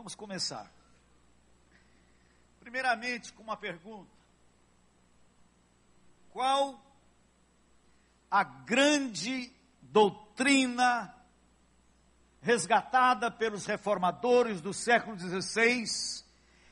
[0.00, 0.72] Vamos começar.
[2.58, 4.10] Primeiramente, com uma pergunta:
[6.30, 6.82] Qual
[8.30, 9.52] a grande
[9.82, 11.14] doutrina
[12.40, 15.84] resgatada pelos reformadores do século XVI,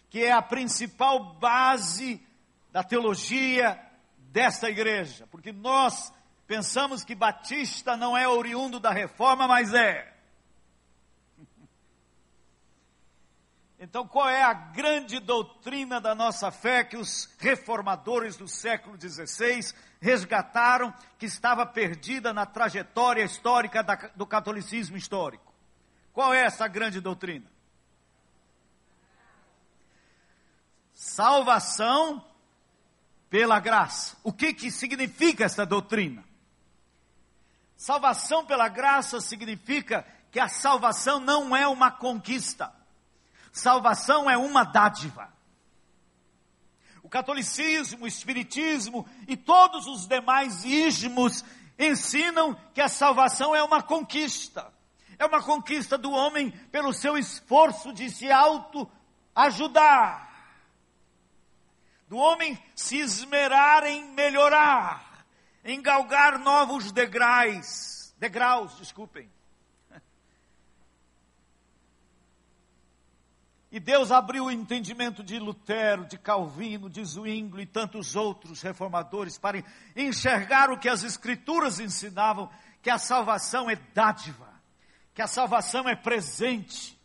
[0.09, 2.27] que é a principal base
[2.73, 3.79] da teologia
[4.17, 5.27] desta igreja?
[5.27, 6.11] Porque nós
[6.47, 10.18] pensamos que Batista não é oriundo da reforma, mas é.
[13.81, 19.73] Então, qual é a grande doutrina da nossa fé que os reformadores do século XVI
[20.01, 25.55] resgataram, que estava perdida na trajetória histórica da, do catolicismo histórico?
[26.13, 27.47] Qual é essa grande doutrina?
[30.93, 32.25] Salvação
[33.31, 34.17] pela graça.
[34.25, 36.25] O que, que significa essa doutrina?
[37.77, 42.77] Salvação pela graça significa que a salvação não é uma conquista.
[43.59, 45.33] Salvação é uma dádiva.
[47.03, 51.45] O catolicismo, o espiritismo e todos os demais ismos
[51.79, 54.73] ensinam que a salvação é uma conquista.
[55.19, 58.89] É uma conquista do homem pelo seu esforço de se auto
[59.35, 60.29] ajudar.
[62.07, 65.27] Do homem se esmerar em melhorar,
[65.65, 69.29] em galgar novos degraus, degraus, desculpem.
[73.71, 79.37] E Deus abriu o entendimento de Lutero, de Calvino, de Zwingli e tantos outros reformadores
[79.37, 79.63] para
[79.95, 82.49] enxergar o que as Escrituras ensinavam:
[82.83, 84.49] que a salvação é dádiva,
[85.13, 86.99] que a salvação é presente,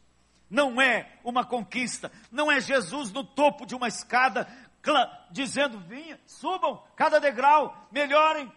[0.50, 4.48] não é uma conquista, não é Jesus no topo de uma escada
[5.32, 8.50] dizendo: vinha, subam cada degrau, melhorem,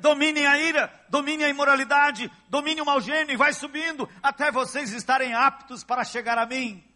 [0.00, 4.92] dominem a ira, dominem a imoralidade, dominem o mau gênio e vai subindo até vocês
[4.92, 6.87] estarem aptos para chegar a mim.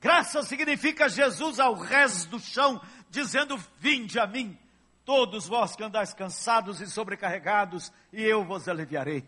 [0.00, 4.58] Graça significa Jesus ao rés do chão, dizendo: Vinde a mim,
[5.04, 9.24] todos vós que andais cansados e sobrecarregados, e eu vos aliviarei.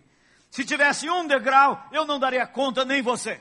[0.51, 3.41] Se tivesse um degrau, eu não daria conta nem você.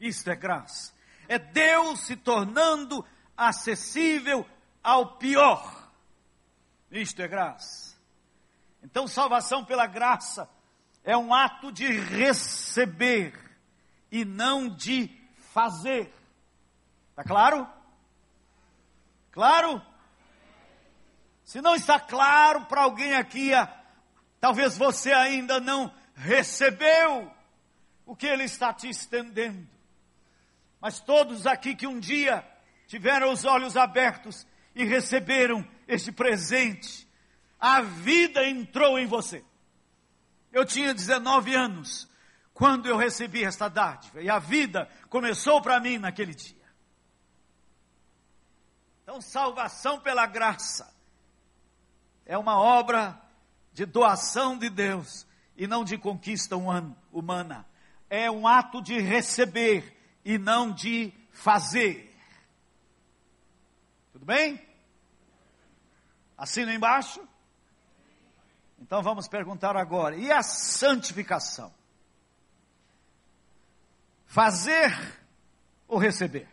[0.00, 0.92] Isto é graça.
[1.28, 3.04] É Deus se tornando
[3.36, 4.46] acessível
[4.82, 5.88] ao pior.
[6.90, 7.96] Isto é graça.
[8.82, 10.48] Então, salvação pela graça
[11.04, 13.32] é um ato de receber
[14.10, 15.21] e não de
[15.52, 16.12] fazer.
[17.10, 17.68] Está claro?
[19.30, 19.82] Claro?
[21.44, 23.50] Se não está claro para alguém aqui,
[24.40, 27.30] talvez você ainda não recebeu
[28.06, 29.68] o que ele está te estendendo.
[30.80, 32.46] Mas todos aqui que um dia
[32.86, 37.06] tiveram os olhos abertos e receberam este presente,
[37.60, 39.44] a vida entrou em você.
[40.50, 42.08] Eu tinha 19 anos
[42.62, 44.22] quando eu recebi esta dádiva.
[44.22, 46.62] E a vida começou para mim naquele dia.
[49.02, 50.94] Então, salvação pela graça
[52.24, 53.20] é uma obra
[53.72, 57.66] de doação de Deus e não de conquista humana.
[58.08, 62.16] É um ato de receber e não de fazer.
[64.12, 64.64] Tudo bem?
[66.38, 67.20] Assina embaixo?
[68.78, 71.81] Então vamos perguntar agora: e a santificação?
[74.32, 74.90] Fazer
[75.86, 76.48] ou receber?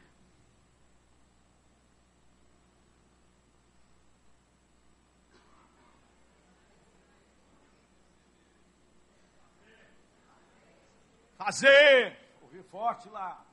[11.37, 12.19] Fazer.
[12.41, 13.45] Ouvi forte lá.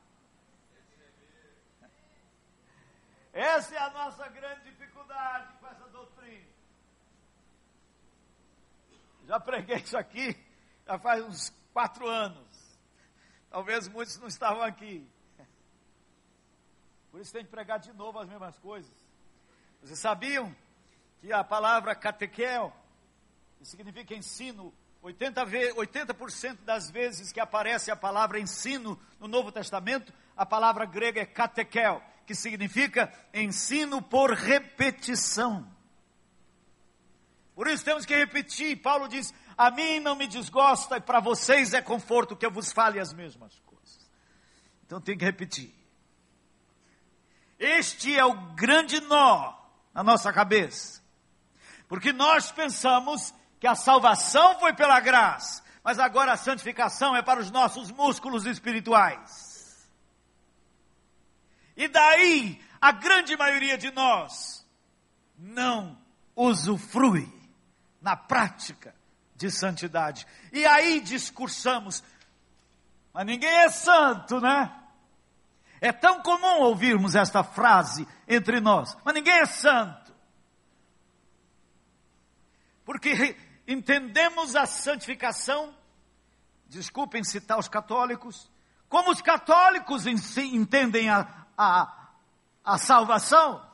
[3.33, 6.51] Essa é a nossa grande dificuldade com essa doutrina.
[9.25, 10.37] Já preguei isso aqui
[10.85, 12.56] já faz uns quatro anos.
[13.51, 15.07] Talvez muitos não estavam aqui.
[17.11, 18.93] Por isso tem que pregar de novo as mesmas coisas.
[19.83, 20.55] Vocês sabiam
[21.21, 22.75] que a palavra catequel,
[23.59, 26.15] que significa ensino, 80%, 80
[26.65, 32.03] das vezes que aparece a palavra ensino no Novo Testamento, a palavra grega é catequel,
[32.27, 35.67] que significa ensino por repetição.
[37.55, 38.83] Por isso temos que repetir.
[38.83, 42.73] Paulo diz: a mim não me desgosta e para vocês é conforto que eu vos
[42.73, 44.11] fale as mesmas coisas.
[44.85, 45.75] Então tem que repetir.
[47.59, 49.55] Este é o grande nó
[49.95, 51.03] na nossa cabeça.
[51.89, 57.41] Porque nós pensamos que a salvação foi pela graça, mas agora a santificação é para
[57.41, 59.89] os nossos músculos espirituais.
[61.77, 64.67] E daí a grande maioria de nós
[65.39, 65.99] não
[66.35, 67.33] usufrui
[68.01, 68.96] na prática
[69.37, 70.27] de santidade.
[70.53, 72.03] E aí discursamos,
[73.13, 74.73] Mas ninguém é santo, né?
[75.81, 80.15] É tão comum ouvirmos esta frase entre nós, mas ninguém é santo.
[82.85, 83.37] Porque
[83.67, 85.75] entendemos a santificação,
[86.67, 88.51] desculpem citar os católicos,
[88.89, 92.09] como os católicos entendem a, a,
[92.65, 93.65] a salvação.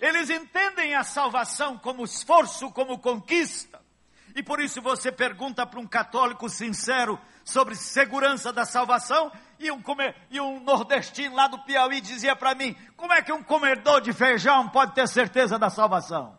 [0.00, 3.80] Eles entendem a salvação como esforço, como conquista.
[4.36, 9.80] E por isso você pergunta para um católico sincero sobre segurança da salvação, e um,
[9.80, 14.02] comer, e um nordestino lá do Piauí dizia para mim: como é que um comedor
[14.02, 16.38] de feijão pode ter certeza da salvação?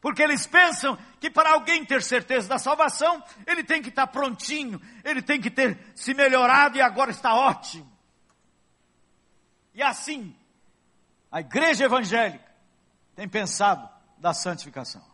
[0.00, 4.80] Porque eles pensam que para alguém ter certeza da salvação, ele tem que estar prontinho,
[5.04, 7.92] ele tem que ter se melhorado e agora está ótimo.
[9.74, 10.34] E assim,
[11.30, 12.50] a igreja evangélica
[13.14, 13.86] tem pensado
[14.16, 15.07] da santificação.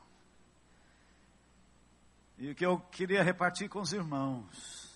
[2.36, 4.92] E o que eu queria repartir com os irmãos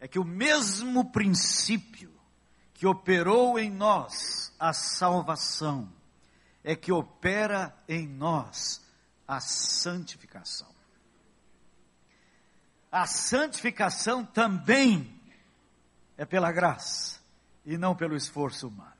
[0.00, 2.12] é que o mesmo princípio
[2.72, 5.92] que operou em nós a salvação
[6.64, 8.84] é que opera em nós
[9.26, 10.72] a santificação.
[12.90, 15.20] A santificação também
[16.16, 17.20] é pela graça
[17.64, 18.92] e não pelo esforço humano.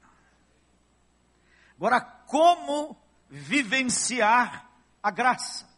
[1.77, 2.97] Agora, como
[3.29, 4.71] vivenciar
[5.03, 5.72] a graça?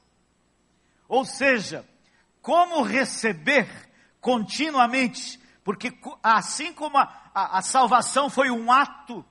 [1.09, 1.87] Ou seja,
[2.41, 3.69] como receber
[4.21, 5.93] continuamente, porque
[6.23, 9.25] assim como a, a, a salvação foi um ato,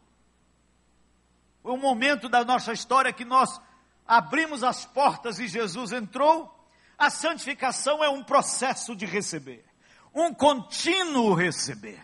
[1.62, 3.60] foi um momento da nossa história que nós
[4.06, 6.54] abrimos as portas e Jesus entrou,
[6.98, 9.66] a santificação é um processo de receber,
[10.14, 12.02] um contínuo receber.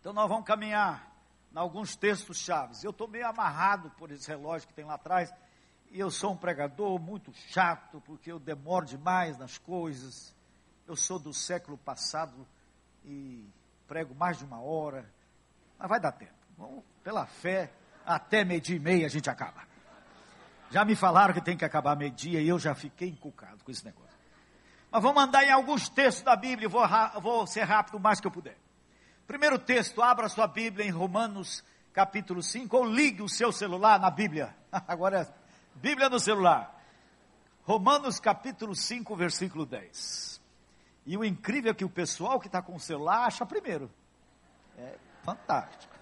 [0.00, 1.12] Então nós vamos caminhar
[1.52, 2.82] em alguns textos chaves.
[2.82, 5.32] Eu estou meio amarrado por esse relógio que tem lá atrás,
[5.90, 10.34] e eu sou um pregador muito chato, porque eu demoro demais nas coisas.
[10.86, 12.46] Eu sou do século passado
[13.04, 13.48] e
[13.86, 15.10] prego mais de uma hora,
[15.78, 16.32] mas vai dar tempo.
[16.56, 17.72] Vamos, pela fé,
[18.04, 19.62] até meio-dia e meia a gente acaba.
[20.70, 23.84] Já me falaram que tem que acabar meio-dia e eu já fiquei encucado com esse
[23.84, 24.08] negócio.
[24.90, 26.86] Mas vamos andar em alguns textos da Bíblia, vou,
[27.20, 28.56] vou ser rápido o mais que eu puder.
[29.26, 31.62] Primeiro texto, abra sua Bíblia em Romanos
[31.92, 34.54] capítulo 5, ou ligue o seu celular na Bíblia.
[34.86, 35.47] Agora é
[35.80, 36.74] Bíblia no celular.
[37.62, 40.40] Romanos capítulo 5, versículo 10.
[41.06, 43.90] E o incrível é que o pessoal que está com o celular acha primeiro.
[44.76, 45.94] É fantástico.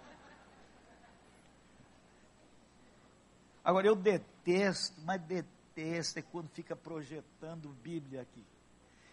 [3.64, 8.44] Agora eu detesto, mas detesto é quando fica projetando Bíblia aqui.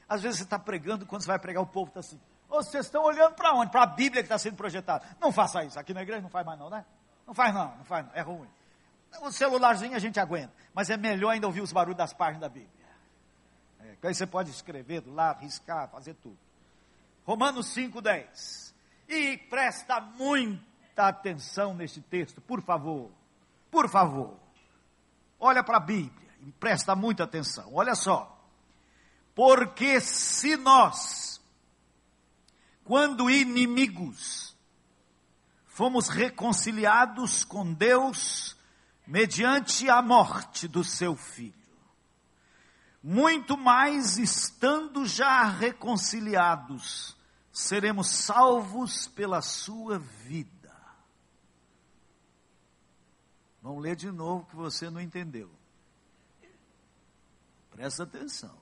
[0.08, 2.20] Às vezes você está pregando, quando você vai pregar, o povo está assim.
[2.48, 3.72] Vocês estão olhando para onde?
[3.72, 5.06] Para a Bíblia que está sendo projetada.
[5.20, 5.80] Não faça isso.
[5.80, 6.86] Aqui na igreja não faz mais não, né?
[7.26, 8.14] Não faz não, não faz não.
[8.14, 8.50] É ruim.
[9.22, 10.54] O celularzinho a gente aguenta.
[10.74, 12.72] Mas é melhor ainda ouvir os barulhos das páginas da Bíblia.
[13.80, 16.38] É, aí você pode escrever do lado, riscar, fazer tudo.
[17.26, 18.74] Romanos 5,10.
[19.08, 23.12] E presta muita atenção neste texto, por favor.
[23.70, 24.38] Por favor.
[25.40, 27.70] Olha para a Bíblia e presta muita atenção.
[27.74, 28.30] Olha só.
[29.36, 31.34] Porque se nós
[32.84, 34.56] quando inimigos,
[35.68, 38.58] fomos reconciliados com Deus
[39.06, 41.54] mediante a morte do seu filho.
[43.02, 47.18] Muito mais estando já reconciliados,
[47.52, 50.54] seremos salvos pela sua vida.
[53.62, 55.52] Vamos ler de novo que você não entendeu.
[57.72, 58.58] Presta atenção.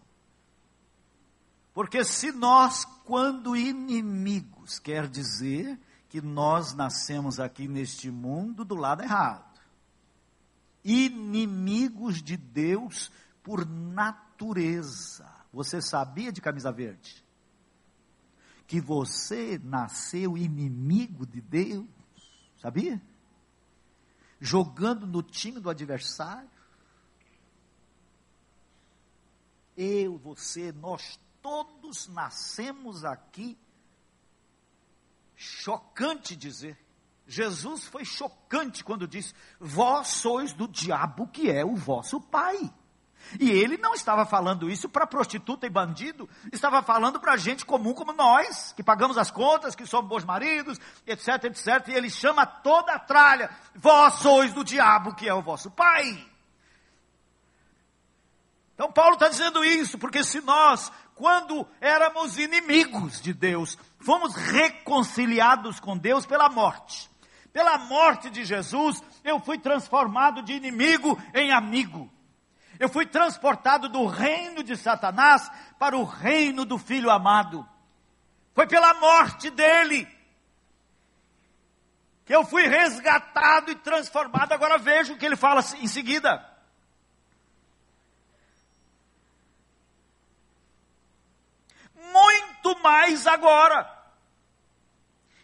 [1.74, 9.02] Porque se nós, quando inimigos, quer dizer que nós nascemos aqui neste mundo do lado
[9.02, 9.51] errado.
[10.84, 13.12] Inimigos de Deus
[13.44, 15.30] por natureza.
[15.54, 17.24] Você sabia de camisa verde?
[18.66, 21.88] Que você nasceu inimigo de Deus?
[22.62, 23.02] Sabia?
[24.40, 26.50] Jogando no time do adversário.
[29.76, 33.58] Eu, você, nós todos nascemos aqui.
[35.36, 36.78] Chocante dizer.
[37.32, 42.72] Jesus foi chocante quando disse: Vós sois do diabo que é o vosso pai.
[43.40, 47.94] E ele não estava falando isso para prostituta e bandido, estava falando para gente comum
[47.94, 51.88] como nós, que pagamos as contas, que somos bons maridos, etc, etc.
[51.88, 56.28] E ele chama toda a tralha: Vós sois do diabo que é o vosso pai.
[58.74, 65.80] Então Paulo está dizendo isso, porque se nós, quando éramos inimigos de Deus, fomos reconciliados
[65.80, 67.11] com Deus pela morte.
[67.54, 72.10] Pela morte de Jesus, eu fui transformado de inimigo em amigo.
[72.80, 77.68] Eu fui transportado do reino de Satanás para o reino do Filho amado.
[78.54, 80.08] Foi pela morte dele
[82.26, 84.54] que eu fui resgatado e transformado.
[84.54, 86.48] Agora veja o que ele fala em seguida.
[91.94, 93.84] Muito mais agora,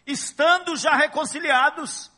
[0.08, 2.10] estando já reconciliados,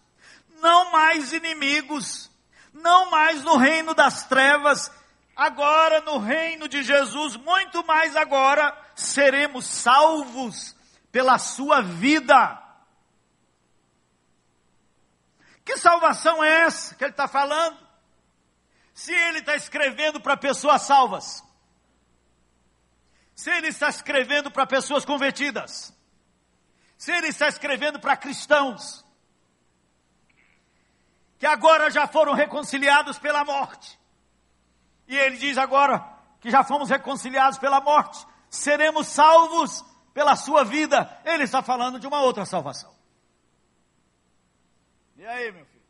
[0.61, 2.31] não mais inimigos,
[2.73, 4.91] não mais no reino das trevas,
[5.35, 10.77] agora no reino de Jesus, muito mais agora, seremos salvos
[11.11, 12.59] pela sua vida.
[15.65, 17.77] Que salvação é essa que ele está falando?
[18.95, 21.43] Se ele está escrevendo para pessoas salvas,
[23.35, 25.93] se ele está escrevendo para pessoas convertidas,
[27.01, 29.03] se ele está escrevendo para cristãos,
[31.39, 33.99] que agora já foram reconciliados pela morte,
[35.09, 36.07] e ele diz agora
[36.43, 41.19] que já fomos reconciliados pela morte, seremos salvos pela sua vida.
[41.25, 42.95] Ele está falando de uma outra salvação.
[45.17, 45.83] E aí, meu filho?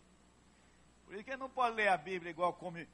[1.07, 2.89] Por isso que não pode ler a Bíblia igual come.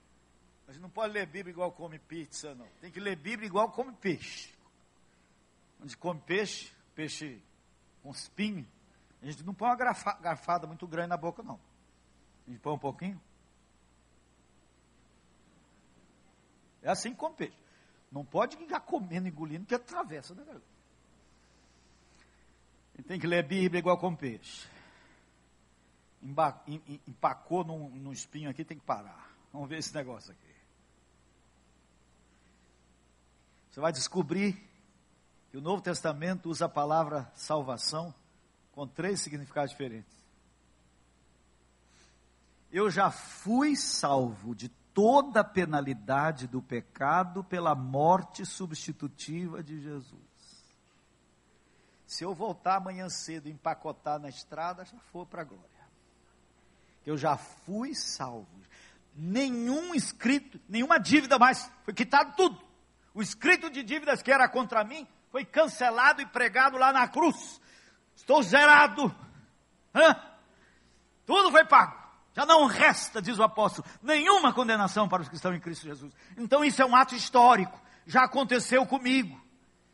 [0.67, 2.67] A gente não pode ler Bíblia igual come pizza, não.
[2.81, 4.55] Tem que ler Bíblia igual come peixe.
[5.83, 7.43] Onde come peixe, peixe
[8.07, 8.67] com espinho,
[9.21, 11.59] a gente não põe uma garfada muito grande na boca, não.
[12.47, 13.21] A gente põe um pouquinho.
[16.83, 17.59] É assim come peixe.
[18.13, 20.77] Não pode ficar comendo, engolindo, que atravessa, né, galera?
[23.07, 24.67] tem que ler a Bíblia igual com peixe
[27.07, 29.31] empacou num, num espinho aqui, tem que parar.
[29.53, 30.57] Vamos ver esse negócio aqui.
[33.71, 34.66] Você vai descobrir
[35.57, 38.15] o Novo Testamento usa a palavra salvação
[38.73, 40.15] com três significados diferentes.
[42.71, 50.21] Eu já fui salvo de toda a penalidade do pecado pela morte substitutiva de Jesus.
[52.07, 55.77] Se eu voltar amanhã cedo e empacotar na estrada, já for para a glória
[57.07, 58.49] eu já fui salvo.
[59.15, 62.61] Nenhum escrito, nenhuma dívida mais, foi quitado tudo.
[63.15, 65.07] O escrito de dívidas que era contra mim
[65.37, 67.61] foi cancelado e pregado lá na cruz.
[68.15, 69.15] Estou zerado.
[69.95, 70.17] Hã?
[71.27, 71.95] Tudo foi pago.
[72.33, 76.11] Já não resta, diz o apóstolo, nenhuma condenação para os que estão em Cristo Jesus.
[76.39, 77.79] Então isso é um ato histórico.
[78.07, 79.39] Já aconteceu comigo.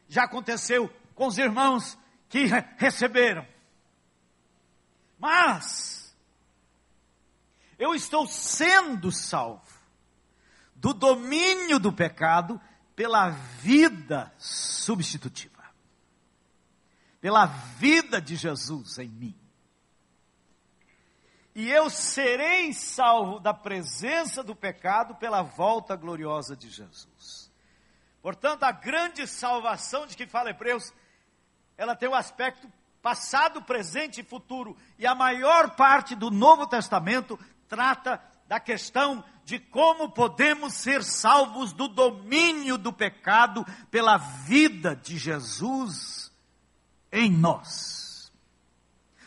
[0.08, 2.44] Já aconteceu com os irmãos que
[2.76, 3.44] receberam.
[5.18, 6.16] Mas
[7.80, 9.66] eu estou sendo salvo
[10.76, 12.60] do domínio do pecado
[12.94, 15.62] pela vida substitutiva,
[17.20, 19.42] pela vida de Jesus em mim.
[21.54, 27.52] E eu serei salvo da presença do pecado pela volta gloriosa de Jesus.
[28.22, 30.94] Portanto, a grande salvação de que fala Hebreus,
[31.76, 32.70] ela tem o um aspecto
[33.02, 34.76] passado, presente e futuro.
[34.98, 41.72] E a maior parte do Novo Testamento trata da questão de como podemos ser salvos
[41.72, 46.32] do domínio do pecado pela vida de Jesus
[47.10, 48.32] em nós.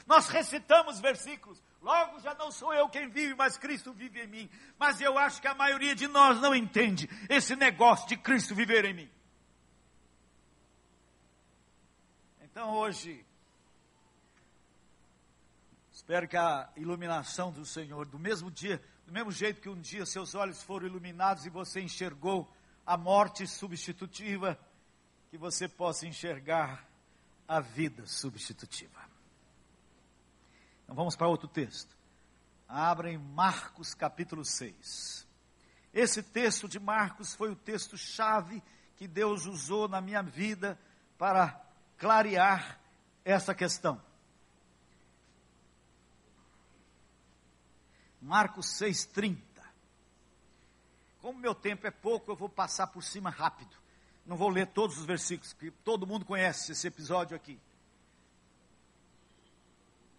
[0.08, 4.50] Nós recitamos versículos, logo já não sou eu quem vive, mas Cristo vive em mim.
[4.78, 8.86] Mas eu acho que a maioria de nós não entende esse negócio de Cristo viver
[8.86, 9.10] em mim.
[12.42, 13.26] Então hoje,
[16.06, 20.06] Espero que a iluminação do Senhor, do mesmo dia, do mesmo jeito que um dia
[20.06, 22.52] seus olhos foram iluminados e você enxergou
[22.86, 24.58] a morte substitutiva,
[25.30, 26.88] que você possa enxergar
[27.48, 29.00] a vida substitutiva.
[30.84, 31.96] Então vamos para outro texto.
[32.68, 35.28] Abra em Marcos capítulo 6.
[35.94, 38.62] Esse texto de Marcos foi o texto chave
[38.98, 40.80] que Deus usou na minha vida
[41.18, 41.62] para
[41.98, 42.80] clarear
[43.24, 44.02] essa questão.
[48.26, 49.38] Marcos 6,30.
[51.22, 53.78] Como meu tempo é pouco, eu vou passar por cima rápido.
[54.26, 57.60] Não vou ler todos os versículos, que todo mundo conhece esse episódio aqui.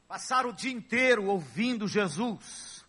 [0.06, 2.84] Passaram o dia inteiro ouvindo Jesus.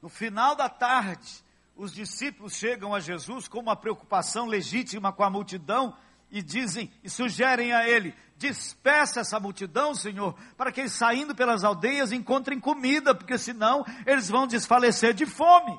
[0.00, 1.44] No final da tarde,
[1.76, 5.94] os discípulos chegam a Jesus com uma preocupação legítima com a multidão
[6.30, 11.62] e dizem e sugerem a ele: Despeça essa multidão, Senhor, para que eles saindo pelas
[11.62, 15.78] aldeias encontrem comida, porque senão eles vão desfalecer de fome.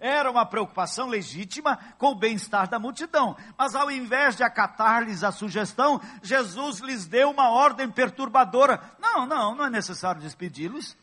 [0.00, 3.36] Era uma preocupação legítima com o bem-estar da multidão.
[3.58, 8.80] Mas ao invés de acatar-lhes a sugestão, Jesus lhes deu uma ordem perturbadora.
[9.00, 10.96] Não, não, não é necessário despedi-los.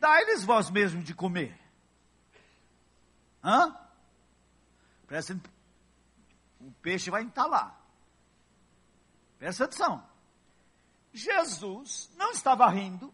[0.00, 1.56] Dai-lhes vós mesmos de comer.
[3.42, 3.72] Hã?
[5.06, 5.40] Prestem,
[6.60, 7.78] o peixe vai entalar.
[9.38, 10.09] Presta atenção.
[11.12, 13.12] Jesus não estava rindo,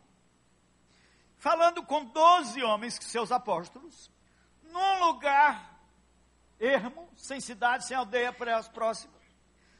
[1.39, 4.11] falando com doze homens, seus apóstolos,
[4.63, 5.81] num lugar
[6.59, 9.15] ermo, sem cidade, sem aldeia próxima.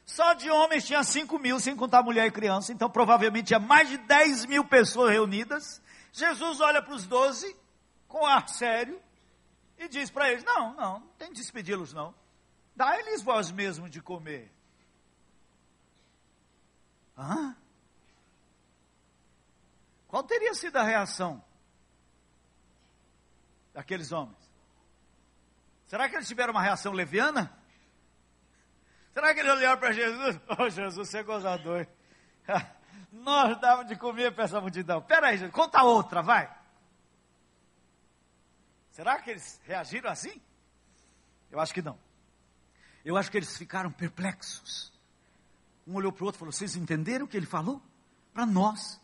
[0.05, 3.89] Só de homens tinha 5 mil, sem contar mulher e criança, então provavelmente tinha mais
[3.89, 5.81] de 10 mil pessoas reunidas.
[6.13, 7.55] Jesus olha para os doze,
[8.07, 9.01] com ar sério,
[9.77, 12.15] e diz para eles: Não, não, não tem de despedi-los, não.
[12.75, 14.51] Dá-lhes vós mesmo de comer.
[17.17, 17.55] Hã?
[20.07, 21.43] Qual teria sido a reação
[23.73, 24.37] daqueles homens?
[25.85, 27.51] Será que eles tiveram uma reação leviana?
[29.13, 30.39] Será que eles olharam para Jesus?
[30.59, 31.87] Oh, Jesus, você é gozador.
[33.11, 35.01] Nós dávamos de comer para essa multidão.
[35.01, 36.53] Pera aí, Jesus, conta outra, vai.
[38.91, 40.41] Será que eles reagiram assim?
[41.51, 41.99] Eu acho que não.
[43.03, 44.93] Eu acho que eles ficaram perplexos.
[45.85, 47.81] Um olhou para o outro e falou: Vocês entenderam o que ele falou?
[48.33, 48.99] Para nós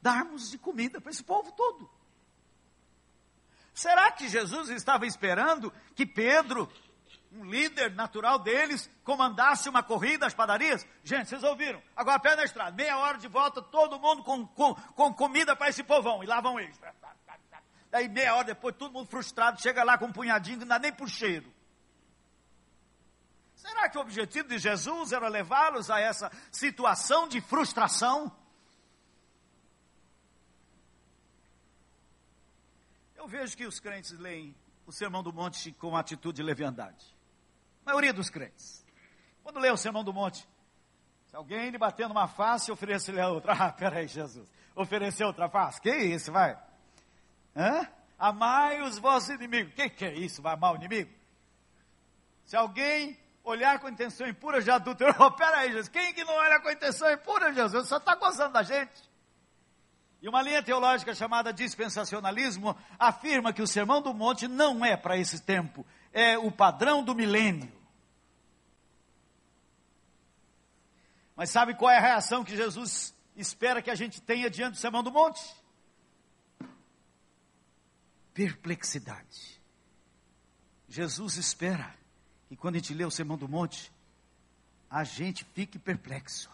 [0.00, 1.90] darmos de comida para esse povo todo.
[3.72, 6.70] Será que Jesus estava esperando que Pedro,
[7.32, 10.86] um líder natural deles, comandasse uma corrida às padarias?
[11.04, 11.82] Gente, vocês ouviram?
[11.96, 15.68] Agora pé na estrada, meia hora de volta, todo mundo com, com, com comida para
[15.68, 16.22] esse povão.
[16.22, 16.78] E lá vão eles.
[17.90, 20.92] Daí meia hora depois, todo mundo frustrado, chega lá com um punhadinho, não dá nem
[20.92, 21.52] por cheiro.
[23.54, 28.32] Será que o objetivo de Jesus era levá-los a essa situação de frustração?
[33.20, 37.14] Eu vejo que os crentes leem o Sermão do Monte com atitude de leviandade.
[37.84, 38.82] A maioria dos crentes.
[39.42, 40.48] Quando lê o Sermão do Monte,
[41.26, 43.52] se alguém lhe bater numa face, oferece-lhe a outra.
[43.60, 44.50] Ah, peraí, Jesus.
[44.74, 45.82] Oferecer outra face?
[45.82, 46.58] Que isso, vai?
[47.54, 47.86] Hã?
[48.18, 49.74] Amai os vossos inimigos.
[49.74, 50.40] Que, que é isso?
[50.40, 51.12] Vai amar o inimigo?
[52.46, 56.58] Se alguém olhar com intenção impura de adultério, oh, peraí, Jesus, quem que não olha
[56.58, 57.86] com intenção impura, Jesus?
[57.86, 59.09] Só está gozando da gente.
[60.22, 65.16] E uma linha teológica chamada dispensacionalismo afirma que o Sermão do Monte não é para
[65.16, 67.72] esse tempo, é o padrão do milênio.
[71.34, 74.78] Mas sabe qual é a reação que Jesus espera que a gente tenha diante do
[74.78, 75.40] Sermão do Monte?
[78.40, 79.60] perplexidade.
[80.88, 81.94] Jesus espera
[82.48, 83.92] que quando a gente lê o Sermão do Monte,
[84.88, 86.50] a gente fique perplexo.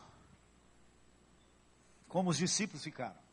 [2.08, 3.25] Como os discípulos ficaram.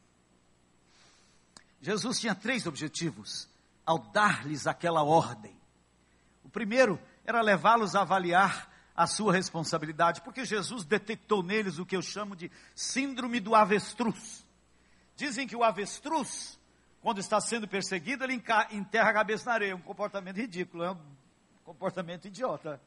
[1.83, 3.47] Jesus tinha três objetivos
[3.85, 5.55] ao dar-lhes aquela ordem.
[6.43, 11.95] O primeiro era levá-los a avaliar a sua responsabilidade, porque Jesus detectou neles o que
[11.95, 14.43] eu chamo de síndrome do avestruz.
[15.15, 16.57] Dizem que o avestruz
[17.03, 18.41] quando está sendo perseguido, ele
[18.71, 19.75] enterra a cabeça na areia.
[19.75, 20.97] Um comportamento ridículo, é um
[21.65, 22.79] comportamento idiota.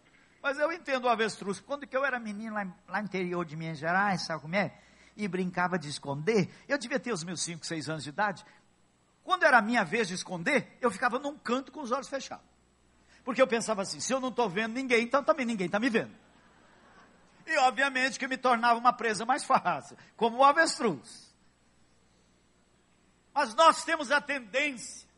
[0.43, 1.61] Mas eu entendo o avestruz.
[1.61, 4.73] Quando que eu era menino lá, lá no interior de Minas Gerais, sabe como é?
[5.15, 8.43] E brincava de esconder, eu devia ter os meus 5, 6 anos de idade.
[9.27, 12.47] Quando era a minha vez de esconder, eu ficava num canto com os olhos fechados.
[13.25, 15.91] Porque eu pensava assim, se eu não estou vendo ninguém, então também ninguém está me
[15.91, 16.15] vendo.
[17.45, 21.35] E obviamente que me tornava uma presa mais fácil, como o avestruz.
[23.35, 25.09] Mas nós temos a tendência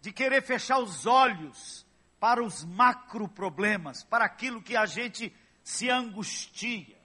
[0.00, 1.86] de querer fechar os olhos
[2.18, 7.00] para os macro problemas, para aquilo que a gente se angustia.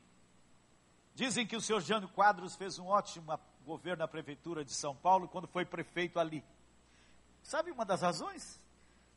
[1.14, 3.32] Dizem que o senhor Jânio Quadros fez um ótimo
[3.72, 6.44] governo na prefeitura de São Paulo quando foi prefeito ali.
[7.42, 8.60] Sabe uma das razões?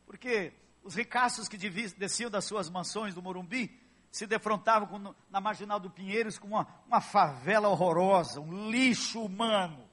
[0.06, 5.80] Porque os ricaços que desciam das suas mansões do Morumbi se defrontavam com, na marginal
[5.80, 9.84] do Pinheiros com uma, uma favela horrorosa, um lixo humano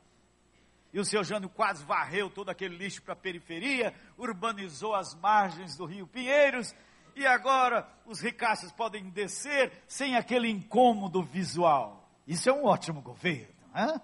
[0.94, 5.78] e o seu Jânio quase varreu todo aquele lixo para a periferia, urbanizou as margens
[5.78, 6.76] do rio Pinheiros,
[7.16, 12.10] e agora os ricaços podem descer sem aquele incômodo visual.
[12.28, 14.02] Isso é um ótimo governo, hein?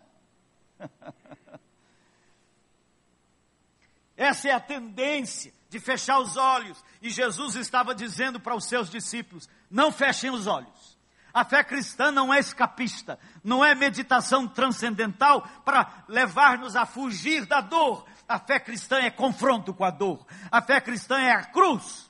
[4.17, 6.83] Essa é a tendência de fechar os olhos.
[7.01, 10.97] E Jesus estava dizendo para os seus discípulos: não fechem os olhos.
[11.33, 17.61] A fé cristã não é escapista, não é meditação transcendental para levar-nos a fugir da
[17.61, 18.07] dor.
[18.27, 20.25] A fé cristã é confronto com a dor.
[20.51, 22.09] A fé cristã é a cruz.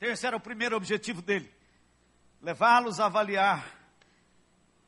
[0.00, 1.54] Esse era o primeiro objetivo dele:
[2.42, 3.64] levá-los a avaliar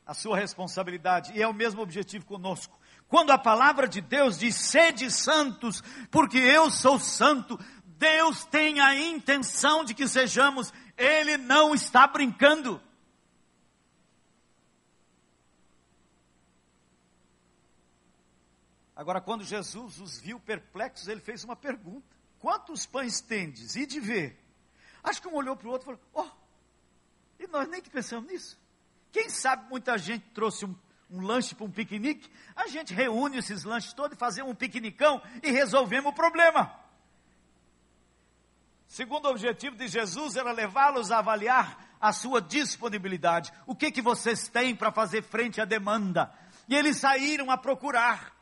[0.07, 1.33] a sua responsabilidade.
[1.33, 2.79] E é o mesmo objetivo conosco.
[3.09, 8.97] Quando a palavra de Deus diz: sede santos, porque eu sou santo, Deus tem a
[8.97, 12.81] intenção de que sejamos, Ele não está brincando.
[18.95, 22.17] Agora, quando Jesus os viu perplexos, ele fez uma pergunta.
[22.39, 23.75] quantos pães tendes?
[23.75, 24.43] E de ver.
[25.03, 28.27] Acho que um olhou para o outro e falou, oh, e nós nem que pensamos
[28.27, 28.59] nisso.
[29.17, 30.75] Quem sabe muita gente trouxe um,
[31.09, 35.19] um lanche para um piquenique, a gente reúne esses lanches todos e fazemos um piquenicão
[35.41, 36.71] e resolvemos o problema.
[38.87, 43.51] Segundo objetivo de Jesus era levá-los a avaliar a sua disponibilidade.
[43.65, 46.31] O que que vocês têm para fazer frente à demanda?
[46.69, 48.35] E eles saíram a procurar.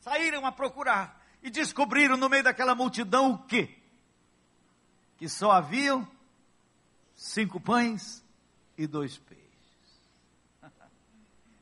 [0.00, 3.76] Saíram a procurar e descobriram no meio daquela multidão o quê?
[5.18, 6.08] Que só haviam
[7.14, 8.23] cinco pães
[8.76, 9.44] e dois peixes.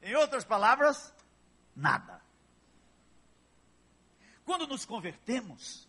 [0.03, 1.13] em outras palavras,
[1.75, 2.21] nada.
[4.45, 5.89] Quando nos convertemos,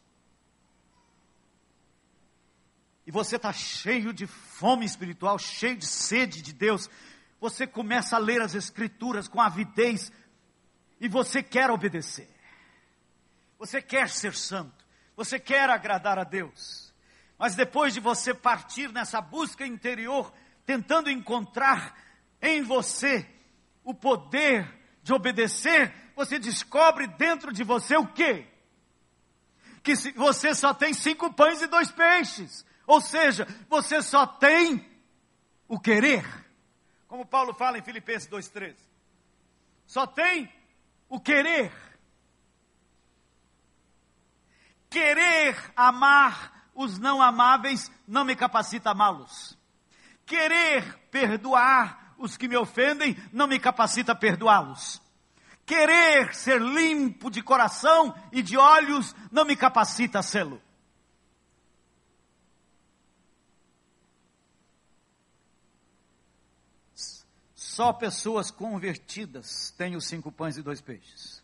[3.05, 6.89] e você está cheio de fome espiritual, cheio de sede de Deus,
[7.39, 10.11] você começa a ler as Escrituras com avidez
[10.99, 12.29] e você quer obedecer,
[13.59, 16.93] você quer ser santo, você quer agradar a Deus,
[17.37, 20.31] mas depois de você partir nessa busca interior,
[20.65, 21.97] tentando encontrar
[22.41, 23.27] em você
[23.83, 24.67] o poder
[25.01, 28.47] de obedecer, você descobre dentro de você o quê?
[29.81, 32.65] Que você só tem cinco pães e dois peixes.
[32.87, 34.85] Ou seja, você só tem
[35.67, 36.25] o querer.
[37.07, 38.75] Como Paulo fala em Filipenses 2,13.
[39.85, 40.51] Só tem
[41.09, 41.71] o querer.
[44.89, 49.57] Querer amar os não amáveis não me capacita a amá-los.
[50.25, 55.01] Querer perdoar os que me ofendem não me capacita a perdoá-los.
[55.65, 60.61] Querer ser limpo de coração e de olhos não me capacita a sê-lo.
[67.73, 71.41] Só pessoas convertidas têm os cinco pães e dois peixes.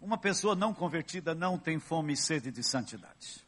[0.00, 3.46] Uma pessoa não convertida não tem fome e sede de santidade.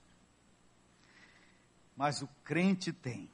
[1.97, 3.29] Mas o crente tem.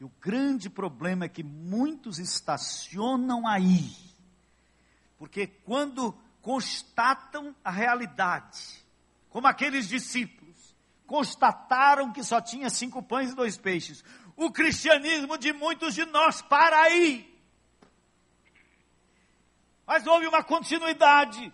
[0.00, 3.94] E o grande problema é que muitos estacionam aí.
[5.18, 8.82] Porque quando constatam a realidade,
[9.28, 10.74] como aqueles discípulos,
[11.06, 14.02] constataram que só tinha cinco pães e dois peixes
[14.40, 17.30] o cristianismo de muitos de nós para aí.
[19.86, 21.52] Mas houve uma continuidade.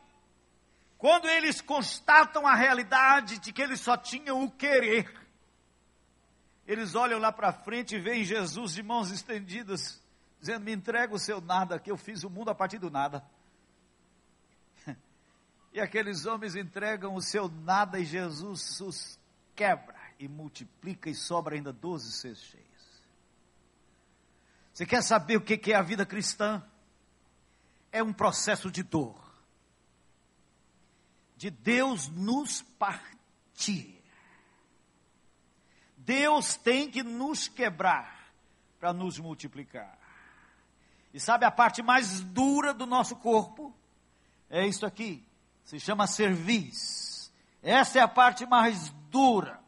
[0.96, 5.25] Quando eles constatam a realidade de que eles só tinham o querer,
[6.66, 10.02] eles olham lá para frente e veem Jesus de mãos estendidas,
[10.40, 13.24] dizendo: Me entrega o seu nada, que eu fiz o mundo a partir do nada.
[15.72, 19.20] E aqueles homens entregam o seu nada e Jesus os
[19.54, 22.66] quebra e multiplica e sobra ainda doze cestos cheios.
[24.72, 26.62] Você quer saber o que é a vida cristã?
[27.92, 29.18] É um processo de dor.
[31.36, 34.02] De Deus nos partir.
[36.06, 38.30] Deus tem que nos quebrar
[38.78, 39.98] para nos multiplicar.
[41.12, 43.74] E sabe a parte mais dura do nosso corpo?
[44.48, 45.26] É isso aqui.
[45.64, 47.32] Se chama cerviz.
[47.60, 49.60] Essa é a parte mais dura.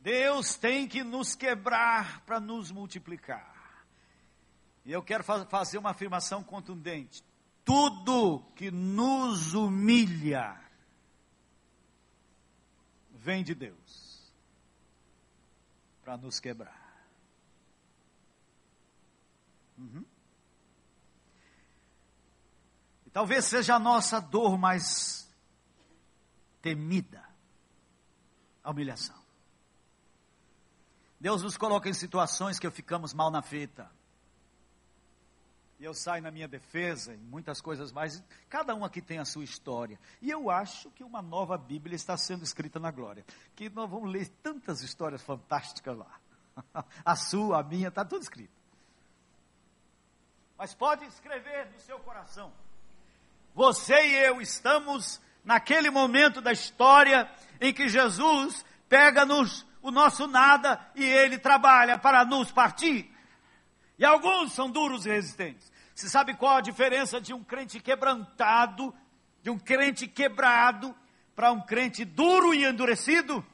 [0.00, 3.84] Deus tem que nos quebrar para nos multiplicar.
[4.84, 7.22] E eu quero fazer uma afirmação contundente.
[7.64, 10.58] Tudo que nos humilha
[13.20, 14.32] vem de Deus
[16.02, 17.04] para nos quebrar.
[19.76, 20.04] Uhum.
[23.06, 25.30] E talvez seja a nossa dor mais
[26.62, 27.24] temida
[28.64, 29.18] a humilhação.
[31.18, 33.90] Deus nos coloca em situações que ficamos mal na fita.
[35.80, 38.22] E eu saio na minha defesa, e muitas coisas mais.
[38.50, 39.98] Cada um aqui tem a sua história.
[40.20, 43.24] E eu acho que uma nova Bíblia está sendo escrita na glória.
[43.56, 46.20] Que nós vamos ler tantas histórias fantásticas lá.
[47.02, 48.52] A sua, a minha, está tudo escrito.
[50.58, 52.52] Mas pode escrever no seu coração.
[53.54, 57.26] Você e eu estamos naquele momento da história
[57.58, 63.10] em que Jesus pega-nos o nosso nada e ele trabalha para nos partir.
[63.98, 65.69] E alguns são duros e resistentes.
[66.00, 68.94] Você sabe qual a diferença de um crente quebrantado,
[69.42, 70.96] de um crente quebrado,
[71.36, 73.44] para um crente duro e endurecido?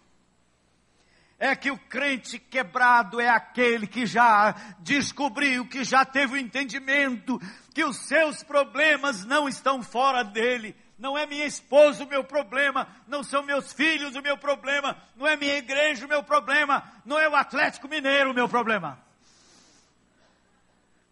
[1.40, 7.40] É que o crente quebrado é aquele que já descobriu, que já teve o entendimento,
[7.74, 12.86] que os seus problemas não estão fora dele, não é minha esposa o meu problema,
[13.08, 17.18] não são meus filhos o meu problema, não é minha igreja o meu problema, não
[17.18, 19.04] é o Atlético Mineiro o meu problema.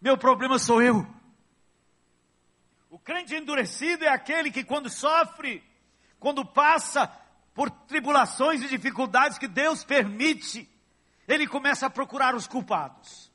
[0.01, 1.14] Meu problema sou eu.
[3.05, 5.63] Crente endurecido é aquele que, quando sofre,
[6.19, 7.07] quando passa
[7.53, 10.67] por tribulações e dificuldades que Deus permite,
[11.27, 13.31] ele começa a procurar os culpados.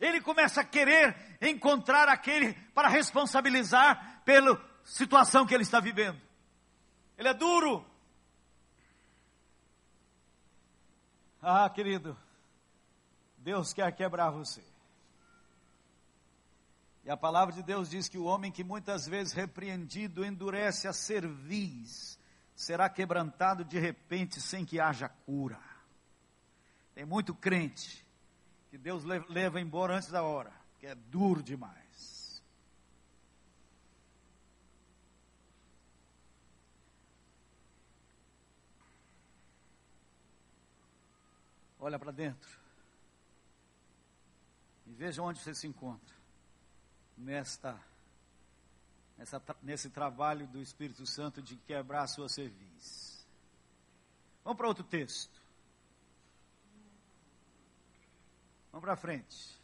[0.00, 6.20] Ele começa a querer encontrar aquele para responsabilizar pela situação que ele está vivendo.
[7.16, 7.86] Ele é duro.
[11.40, 12.18] Ah, querido,
[13.36, 14.67] Deus quer quebrar você.
[17.08, 20.92] E a palavra de Deus diz que o homem que muitas vezes repreendido endurece a
[20.92, 22.20] cerviz,
[22.54, 25.58] será quebrantado de repente sem que haja cura.
[26.94, 28.06] Tem muito crente
[28.68, 32.42] que Deus leva embora antes da hora, que é duro demais.
[41.80, 42.60] Olha para dentro
[44.86, 46.17] e veja onde você se encontra
[47.18, 47.78] nesta,
[49.16, 53.26] nessa, nesse trabalho do Espírito Santo de quebrar a sua cerviz.
[54.44, 55.42] Vamos para outro texto.
[58.70, 59.58] Vamos para frente.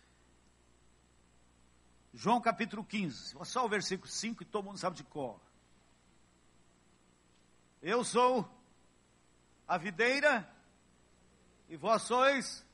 [2.12, 5.40] João capítulo 15, só o versículo 5 e todo mundo sabe de cor.
[7.82, 8.48] Eu sou
[9.66, 10.48] a videira
[11.68, 12.64] e vós sois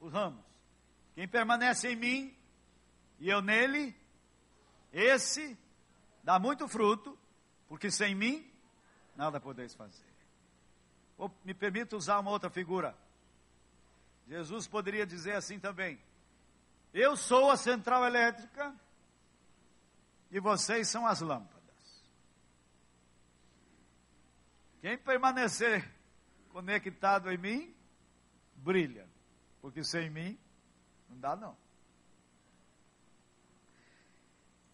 [0.00, 0.44] os ramos.
[1.14, 2.36] Quem permanece em mim
[3.18, 3.94] e eu nele,
[4.92, 5.56] esse
[6.22, 7.18] dá muito fruto,
[7.68, 8.50] porque sem mim
[9.14, 10.10] nada podeis fazer.
[11.16, 12.96] Ou me permita usar uma outra figura.
[14.26, 16.00] Jesus poderia dizer assim também:
[16.92, 18.74] Eu sou a central elétrica
[20.30, 21.60] e vocês são as lâmpadas.
[24.80, 25.88] Quem permanecer
[26.48, 27.74] conectado em mim,
[28.56, 29.08] brilha,
[29.60, 30.38] porque sem mim
[31.08, 31.56] não dá não.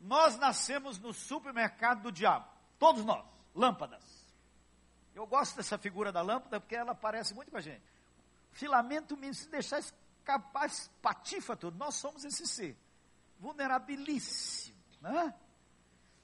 [0.06, 2.46] Nós nascemos no supermercado do diabo.
[2.78, 3.24] Todos nós.
[3.54, 4.04] Lâmpadas.
[5.14, 7.82] Eu gosto dessa figura da lâmpada porque ela parece muito com a gente.
[8.52, 10.70] Filamento me se deixar escapar,
[11.02, 11.76] patifa tudo.
[11.76, 12.76] Nós somos esse ser.
[13.40, 14.76] Vulnerabilíssimo.
[15.00, 15.34] Né?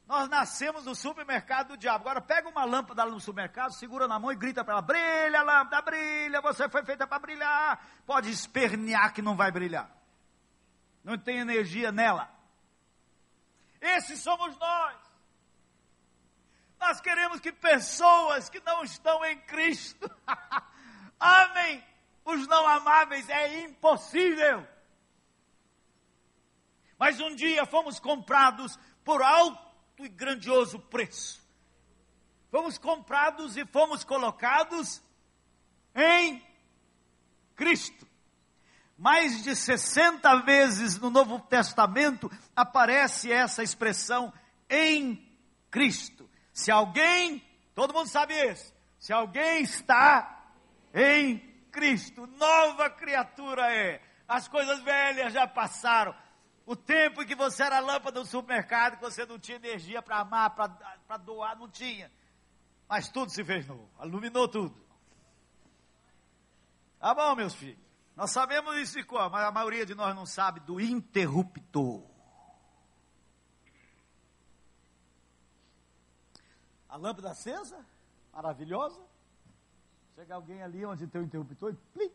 [0.06, 2.02] Nós nascemos no supermercado do diabo.
[2.02, 5.82] Agora pega uma lâmpada no supermercado, segura na mão e grita para ela: brilha, lâmpada,
[5.82, 7.84] brilha, você foi feita para brilhar.
[8.06, 9.90] Pode espernear que não vai brilhar.
[11.02, 12.41] Não tem energia nela.
[13.82, 14.96] Esses somos nós.
[16.78, 20.08] Nós queremos que pessoas que não estão em Cristo
[21.18, 21.84] amem
[22.24, 23.28] os não amáveis.
[23.28, 24.66] É impossível.
[26.96, 29.60] Mas um dia fomos comprados por alto
[29.98, 31.42] e grandioso preço.
[32.52, 35.02] Fomos comprados e fomos colocados
[35.94, 36.40] em
[37.56, 38.11] Cristo
[39.02, 44.32] mais de 60 vezes no Novo Testamento aparece essa expressão
[44.70, 45.28] em
[45.72, 46.30] Cristo.
[46.52, 50.46] Se alguém, todo mundo sabe isso, se alguém está
[50.94, 51.38] em
[51.72, 54.00] Cristo, nova criatura é.
[54.28, 56.14] As coisas velhas já passaram.
[56.64, 60.20] O tempo em que você era lâmpada no supermercado, que você não tinha energia para
[60.20, 62.08] amar, para doar, não tinha.
[62.88, 64.80] Mas tudo se fez novo, iluminou tudo.
[67.00, 67.91] Tá bom, meus filhos.
[68.14, 72.02] Nós sabemos isso de cor, mas a maioria de nós não sabe do interruptor.
[76.88, 77.84] A lâmpada acesa,
[78.32, 79.00] maravilhosa.
[80.14, 82.12] Chega alguém ali onde tem o interruptor e plim,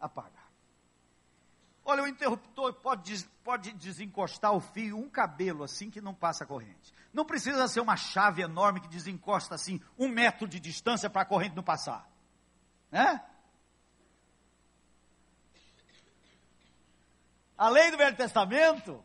[0.00, 0.44] apaga.
[1.84, 6.46] Olha, o interruptor pode, pode desencostar o fio, um cabelo assim que não passa a
[6.46, 6.94] corrente.
[7.12, 11.26] Não precisa ser uma chave enorme que desencosta assim um metro de distância para a
[11.26, 12.08] corrente não passar.
[12.90, 13.22] Né?
[17.64, 19.02] A lei do Velho Testamento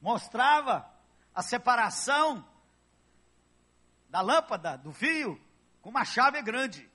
[0.00, 0.88] mostrava
[1.34, 2.46] a separação
[4.08, 5.36] da lâmpada, do fio,
[5.82, 6.88] com uma chave grande.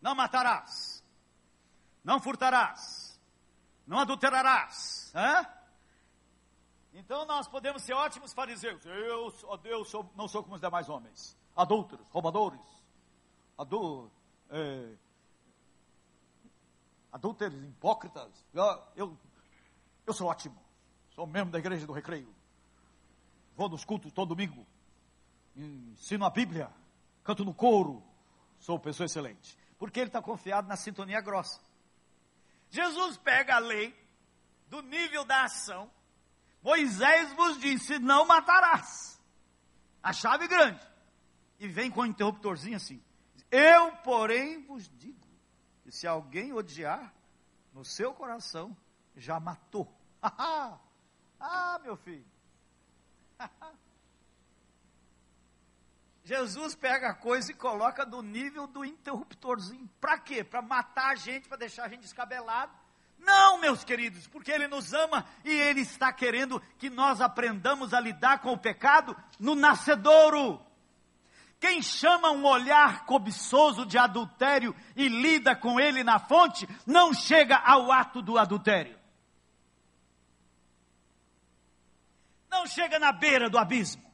[0.00, 1.04] Não matarás,
[2.04, 3.20] não furtarás,
[3.84, 5.10] não adulterarás.
[5.12, 5.44] Hã?
[6.94, 8.86] Então nós podemos ser ótimos fariseus.
[8.86, 11.36] Eu, oh Deus, sou, não sou como os demais homens.
[11.56, 12.60] Adúlteros, roubadores,
[13.58, 14.08] adu,
[14.50, 14.94] é,
[17.16, 18.30] adúlteros, hipócritas.
[18.52, 19.18] Eu, eu,
[20.06, 20.56] eu sou ótimo.
[21.14, 22.32] Sou membro da igreja do recreio.
[23.56, 24.66] Vou nos cultos todo domingo.
[25.56, 26.70] Ensino a Bíblia.
[27.24, 28.02] Canto no coro.
[28.58, 29.56] Sou pessoa excelente.
[29.78, 31.58] Porque ele está confiado na sintonia grossa.
[32.70, 33.94] Jesus pega a lei
[34.68, 35.90] do nível da ação.
[36.62, 39.18] Moisés vos disse: não matarás.
[40.02, 40.86] A chave grande.
[41.58, 43.02] E vem com um interruptorzinho assim.
[43.50, 45.15] Eu, porém, vos digo
[45.96, 47.12] se alguém odiar,
[47.72, 48.76] no seu coração
[49.16, 49.90] já matou.
[50.22, 52.26] ah, meu filho.
[56.22, 59.88] Jesus pega a coisa e coloca no nível do interruptorzinho.
[60.00, 60.44] Para quê?
[60.44, 62.72] Para matar a gente, para deixar a gente descabelado.
[63.18, 68.00] Não, meus queridos, porque Ele nos ama e Ele está querendo que nós aprendamos a
[68.00, 70.60] lidar com o pecado no nascedouro.
[71.58, 77.56] Quem chama um olhar cobiçoso de adultério e lida com ele na fonte, não chega
[77.56, 78.98] ao ato do adultério.
[82.50, 84.04] Não chega na beira do abismo.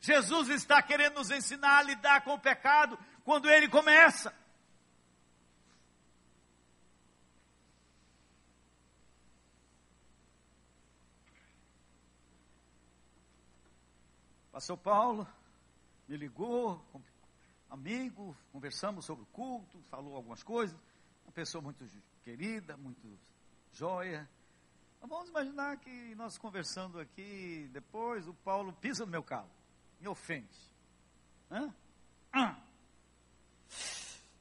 [0.00, 4.34] Jesus está querendo nos ensinar a lidar com o pecado quando ele começa.
[14.50, 15.39] Pastor Paulo
[16.10, 16.84] me ligou,
[17.70, 20.76] amigo, conversamos sobre o culto, falou algumas coisas.
[21.24, 21.86] Uma pessoa muito
[22.24, 23.16] querida, muito
[23.70, 24.28] joia.
[25.00, 29.48] Vamos imaginar que nós conversando aqui, depois o Paulo pisa no meu carro
[30.00, 30.48] me ofende.
[31.48, 31.72] Hã?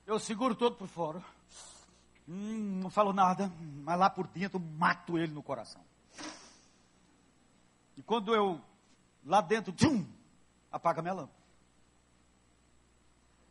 [0.07, 1.23] Eu seguro todo por fora.
[2.27, 3.51] Hum, não falo nada,
[3.83, 5.85] mas lá por dentro mato ele no coração.
[7.95, 8.59] E quando eu,
[9.23, 10.03] lá dentro, tchum,
[10.71, 11.38] apaga minha lâmpada.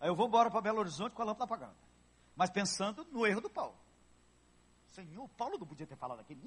[0.00, 1.76] Aí eu vou embora para Belo Horizonte com a lâmpada apagada.
[2.37, 3.76] Mas pensando no erro do Paulo.
[4.88, 6.40] Senhor, Paulo não podia ter falado aquilo.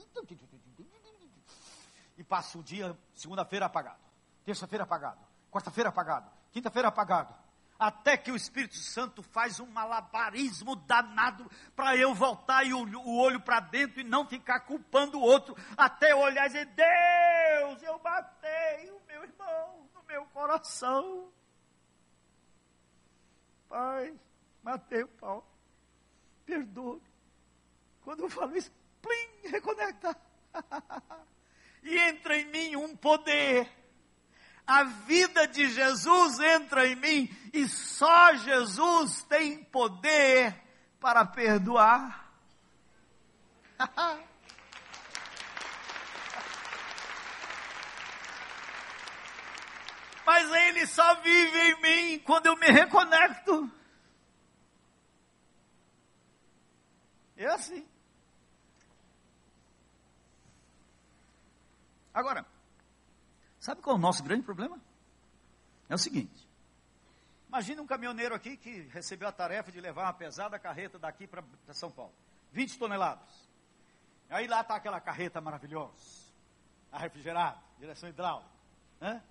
[2.17, 3.99] E passa o dia, segunda-feira apagado.
[4.45, 7.35] Terça-feira apagado quarta-feira apagado, quinta-feira apagado,
[7.77, 13.17] até que o Espírito Santo faz um malabarismo danado para eu voltar e o, o
[13.17, 17.99] olho para dentro e não ficar culpando o outro, até olhar e dizer: Deus, eu
[17.99, 21.29] matei o meu irmão no meu coração.
[23.71, 24.13] Pai,
[24.61, 25.49] matei o pau,
[26.45, 27.01] perdoe.
[28.03, 30.15] Quando eu falo isso, plim, reconecta.
[31.81, 33.67] e entra em mim um poder
[34.65, 40.55] a vida de Jesus entra em mim e só Jesus tem poder
[40.99, 42.31] para perdoar.
[50.43, 53.71] Mas ele só vive em mim quando eu me reconecto.
[57.37, 57.87] É assim.
[62.13, 62.45] Agora,
[63.61, 64.81] Sabe qual é o nosso grande problema?
[65.87, 66.49] É o seguinte:
[67.47, 71.43] imagine um caminhoneiro aqui que recebeu a tarefa de levar uma pesada carreta daqui para
[71.69, 72.11] São Paulo,
[72.51, 73.47] 20 toneladas.
[74.31, 75.93] Aí lá está aquela carreta maravilhosa,
[76.91, 78.49] a refrigerada, direção hidráulica.
[78.99, 79.21] Né?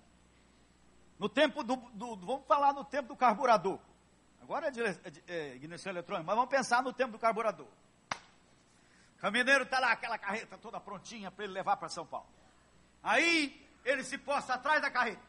[1.21, 3.77] No tempo do, do, vamos falar no tempo do carburador.
[4.41, 7.67] Agora é, dire, é, é ignição eletrônica, mas vamos pensar no tempo do carburador.
[9.17, 12.25] O caminhoneiro está lá, aquela carreta toda prontinha para ele levar para São Paulo.
[13.03, 15.21] Aí ele se posta atrás da carreta.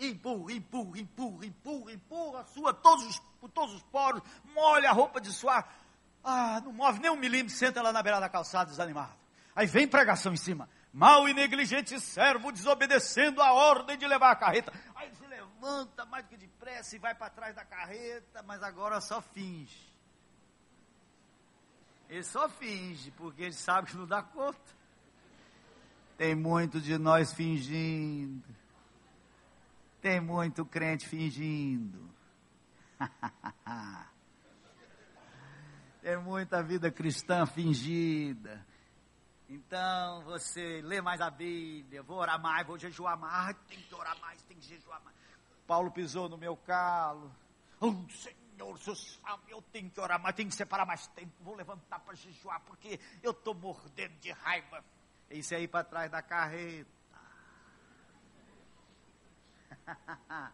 [0.00, 4.20] Empurra, empurra, empurra, empurra, empurra, sua todos os, por todos os poros,
[4.52, 5.76] molha a roupa de suar.
[6.24, 9.14] Ah, não move nem um milímetro, senta lá na beira da calçada desanimado.
[9.54, 10.68] Aí vem pregação em cima.
[10.92, 14.72] Mal e negligente servo desobedecendo a ordem de levar a carreta.
[14.94, 19.00] Aí se levanta mais do que depressa e vai para trás da carreta, mas agora
[19.00, 19.90] só finge.
[22.10, 24.58] Ele só finge, porque ele sabe que não dá conta.
[26.18, 28.44] Tem muito de nós fingindo.
[30.02, 32.10] Tem muito crente fingindo.
[36.02, 38.66] Tem muita vida cristã fingida.
[39.52, 44.18] Então você lê mais a Bíblia, vou orar mais, vou jejuar mais, tem que orar
[44.18, 45.14] mais, tem que jejuar mais.
[45.66, 47.30] Paulo pisou no meu calo.
[47.78, 52.00] Oh, Senhor, se eu tenho que orar mais, tenho que separar mais tempo, vou levantar
[52.00, 54.82] para jejuar, porque eu estou mordendo de raiva.
[55.30, 56.88] Isso aí para trás da carreta.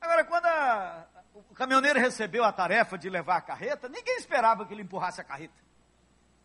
[0.00, 4.72] Agora, quando a, o caminhoneiro recebeu a tarefa de levar a carreta, ninguém esperava que
[4.72, 5.60] ele empurrasse a carreta.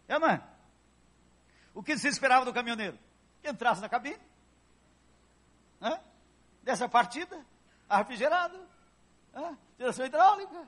[0.08, 0.59] É, é?
[1.80, 3.00] O que se esperava do caminhoneiro?
[3.42, 4.20] Que entrasse na cabine,
[5.80, 5.98] né?
[6.62, 7.40] dessa partida,
[7.90, 8.60] refrigerado,
[9.32, 9.58] né?
[9.78, 10.68] direção hidráulica,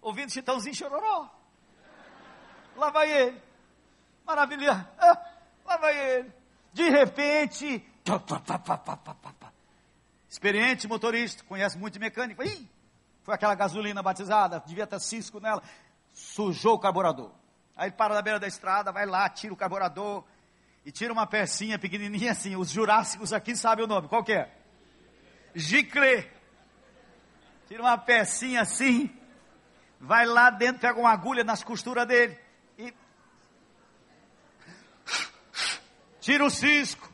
[0.00, 1.28] ouvindo chitãozinho chororó.
[2.76, 3.42] Lá vai ele.
[4.24, 4.88] Maravilha.
[5.66, 6.32] Lá vai ele.
[6.72, 7.84] De repente,
[10.28, 12.44] experiente motorista, conhece muito de mecânico.
[12.44, 12.70] Ih,
[13.24, 15.60] foi aquela gasolina batizada, devia estar cisco nela,
[16.12, 17.39] sujou o carburador.
[17.80, 20.22] Aí ele para na beira da estrada, vai lá, tira o carburador
[20.84, 22.54] e tira uma pecinha pequenininha assim.
[22.54, 24.50] Os jurássicos aqui sabem o nome, qual que é?
[25.54, 26.28] Giclê.
[27.66, 29.08] Tira uma pecinha assim,
[29.98, 32.38] vai lá dentro, pega uma agulha nas costuras dele
[36.20, 37.10] tira o cisco,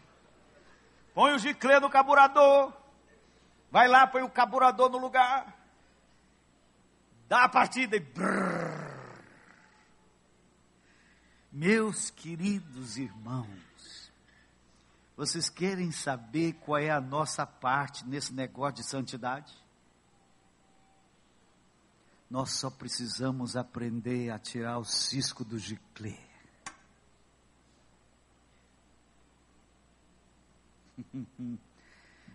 [1.14, 2.73] põe o giclê no carburador,
[3.71, 5.55] vai lá, põe o carburador no lugar,
[7.29, 8.86] dá a partida e brrr.
[11.59, 14.12] Meus queridos irmãos,
[15.16, 19.57] vocês querem saber qual é a nossa parte nesse negócio de santidade?
[22.28, 26.18] Nós só precisamos aprender a tirar o cisco do giclê.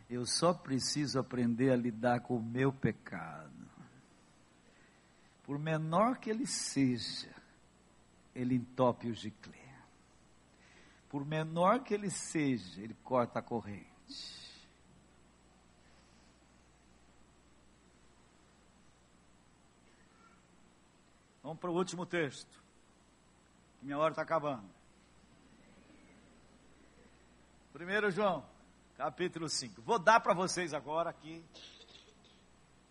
[0.09, 3.69] Eu só preciso aprender a lidar com o meu pecado.
[5.43, 7.39] Por menor que ele seja,
[8.33, 9.57] ele entope o giclê.
[11.09, 13.91] Por menor que ele seja, ele corta a corrente.
[21.43, 22.61] Vamos para o último texto.
[23.81, 24.69] Minha hora está acabando.
[27.73, 28.45] 1 João,
[28.95, 29.81] capítulo 5.
[29.81, 31.43] Vou dar para vocês agora aqui.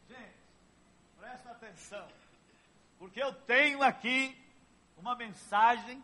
[0.08, 0.38] Gente,
[1.18, 2.08] presta atenção.
[2.98, 4.36] Porque eu tenho aqui
[5.00, 6.02] uma mensagem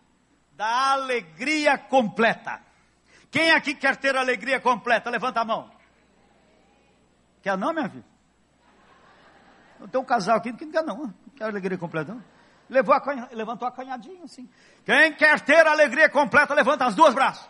[0.53, 2.61] da alegria completa.
[3.31, 5.11] Quem aqui quer ter alegria completa?
[5.11, 5.71] Levanta a mão.
[7.43, 8.05] Quer não, minha filha?
[9.79, 11.15] Não tem um casal aqui que não quer não.
[11.37, 12.25] Quer alegria completa não.
[12.69, 14.49] Levou a canha, levantou a canhadinha assim.
[14.85, 17.49] Quem quer ter alegria completa, levanta as duas braços.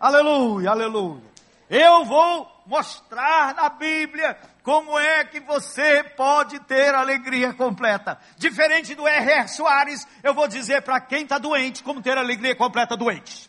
[0.00, 1.29] Aleluia, aleluia.
[1.70, 8.18] Eu vou mostrar na Bíblia como é que você pode ter alegria completa.
[8.36, 9.46] Diferente do R.R.
[9.46, 13.48] Soares, eu vou dizer para quem está doente como ter alegria completa doente.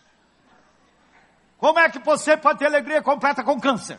[1.57, 3.97] Como é que você pode ter alegria completa com câncer?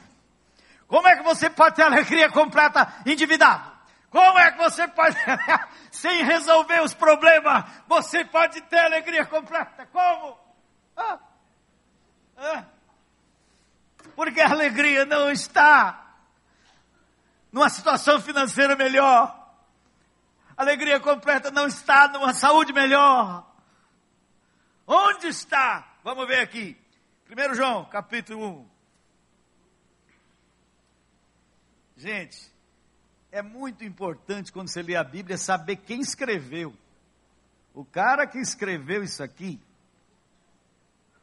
[0.87, 3.73] Como é que você pode ter alegria completa endividado?
[4.09, 5.17] Como é que você pode,
[5.91, 9.85] sem resolver os problemas, você pode ter alegria completa?
[9.87, 10.39] Como?
[10.97, 11.19] Ah,
[12.37, 12.65] ah,
[14.15, 16.17] porque a alegria não está
[17.51, 19.39] numa situação financeira melhor.
[20.57, 23.47] A alegria completa não está numa saúde melhor.
[24.87, 25.97] Onde está?
[26.03, 26.77] Vamos ver aqui.
[27.29, 28.73] 1 João, capítulo 1.
[31.97, 32.53] Gente,
[33.31, 36.75] é muito importante quando você lê a Bíblia saber quem escreveu.
[37.73, 39.59] O cara que escreveu isso aqui,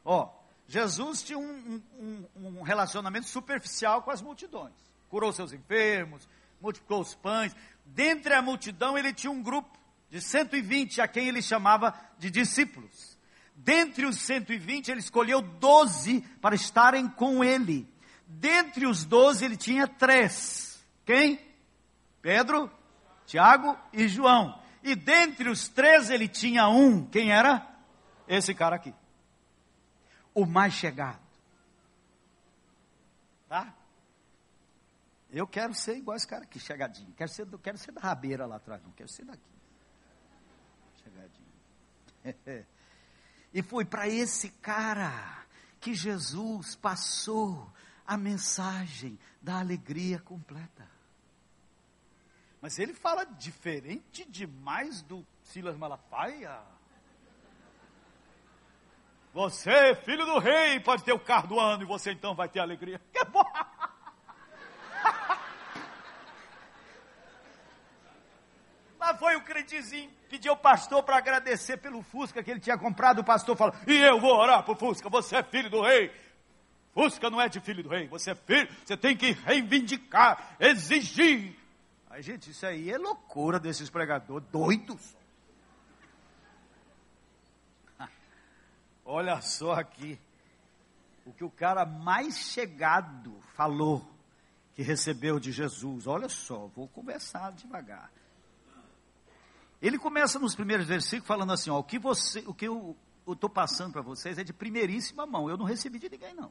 [0.04, 0.28] ó,
[0.70, 4.72] Jesus tinha um, um, um, relacionamento superficial com as multidões.
[5.08, 6.28] Curou seus enfermos,
[6.60, 7.56] multiplicou os pães.
[7.84, 9.76] Dentre a multidão, ele tinha um grupo
[10.08, 13.18] de 120 a quem ele chamava de discípulos.
[13.56, 17.92] Dentre os 120, ele escolheu 12 para estarem com ele.
[18.24, 20.80] Dentre os 12, ele tinha três.
[21.04, 21.40] Quem?
[22.22, 22.70] Pedro,
[23.26, 24.56] Tiago e João.
[24.84, 27.04] E dentre os três, ele tinha um.
[27.06, 27.66] Quem era?
[28.28, 28.94] Esse cara aqui
[30.34, 31.20] o mais chegado.
[33.48, 33.74] Tá?
[35.30, 37.12] Eu quero ser igual esse cara aqui, chegadinho.
[37.14, 39.42] Quero ser, quero ser da rabeira lá atrás, não quero ser daqui.
[41.02, 42.66] Chegadinho.
[43.54, 45.44] e foi para esse cara
[45.80, 47.72] que Jesus passou
[48.06, 50.88] a mensagem da alegria completa.
[52.60, 56.60] Mas ele fala diferente demais do Silas Malafaia.
[59.32, 62.58] Você, filho do rei, pode ter o carro do ano e você então vai ter
[62.58, 63.00] alegria.
[63.12, 63.44] Que bom!
[68.98, 73.20] Mas foi o credizinho, pediu ao pastor para agradecer pelo Fusca que ele tinha comprado.
[73.20, 76.10] O pastor falou: E eu vou orar o Fusca, você é filho do rei.
[76.92, 81.56] Fusca não é de filho do rei, você é filho, você tem que reivindicar, exigir.
[82.10, 85.16] Aí, gente, isso aí é loucura desses pregadores doidos.
[89.20, 90.18] Olha só aqui.
[91.26, 94.02] O que o cara mais chegado falou
[94.74, 96.06] que recebeu de Jesus.
[96.06, 98.10] Olha só, vou conversar devagar.
[99.82, 102.96] Ele começa nos primeiros versículos falando assim: ó, o que você, o que eu
[103.28, 105.50] estou passando para vocês é de primeiríssima mão.
[105.50, 106.50] Eu não recebi de ninguém não.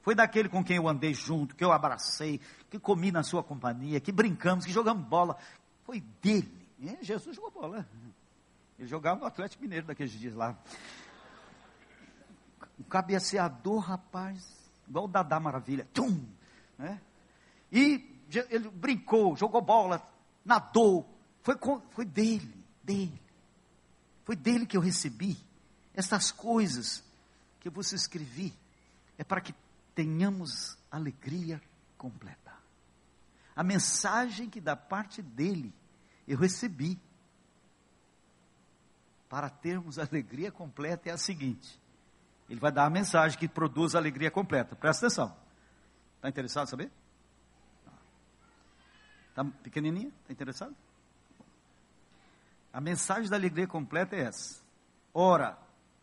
[0.00, 2.40] Foi daquele com quem eu andei junto, que eu abracei,
[2.70, 5.36] que comi na sua companhia, que brincamos, que jogamos bola.
[5.84, 6.66] Foi dele.
[6.86, 7.86] É, Jesus jogou bola.
[8.78, 10.56] Ele jogava no Atlético Mineiro daqueles dias lá.
[12.80, 14.42] Um cabeceador, rapaz,
[14.88, 15.86] igual o Dadá Maravilha.
[15.92, 16.26] Tum,
[16.78, 16.98] né?
[17.70, 18.18] E
[18.48, 20.02] ele brincou, jogou bola,
[20.44, 21.08] nadou.
[21.42, 21.56] Foi,
[21.90, 23.20] foi dele, dele.
[24.24, 25.36] Foi dele que eu recebi.
[25.94, 27.04] Estas coisas
[27.60, 28.54] que eu vos escrevi
[29.18, 29.54] é para que
[29.94, 31.60] tenhamos alegria
[31.98, 32.52] completa.
[33.54, 35.74] A mensagem que da parte dele
[36.26, 36.98] eu recebi
[39.28, 41.79] para termos alegria completa é a seguinte:
[42.50, 44.74] Ele vai dar a mensagem que produz a alegria completa.
[44.74, 45.36] Presta atenção.
[46.16, 46.90] Está interessado em saber?
[49.28, 50.08] Está pequenininha?
[50.22, 50.74] Está interessado?
[52.72, 54.60] A mensagem da alegria completa é essa.
[55.14, 55.56] Ora,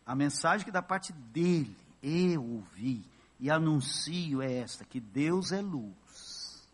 [0.06, 3.04] a mensagem que da parte dele eu ouvi
[3.38, 6.66] e anuncio é esta: que Deus é luz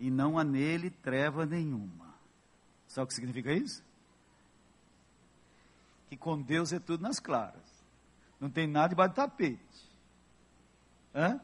[0.00, 2.12] e não há nele treva nenhuma.
[2.88, 3.84] Sabe o que significa isso?
[6.08, 7.65] Que com Deus é tudo nas claras.
[8.40, 9.90] Não tem nada debaixo do tapete.
[11.14, 11.40] Hã?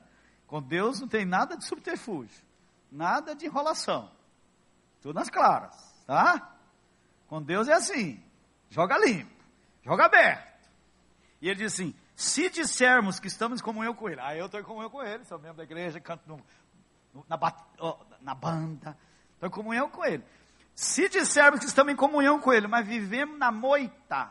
[0.47, 2.43] Com Deus não tem nada de subterfúgio,
[2.90, 4.11] nada de enrolação.
[5.01, 5.74] Tudo nas claras,
[6.07, 6.57] tá?
[7.26, 8.22] Com Deus é assim:
[8.68, 9.32] joga limpo,
[9.82, 10.68] joga aberto.
[11.40, 14.61] E ele diz assim: se dissermos que estamos em comunhão com Ele, aí eu estou
[14.61, 16.36] em comunhão com Ele, sou membro da igreja, canto no,
[17.14, 17.38] no, na,
[18.20, 18.97] na banda,
[19.34, 20.22] estou em comunhão com Ele.
[20.74, 24.30] Se dissermos que estamos em comunhão com Ele, mas vivemos na moita,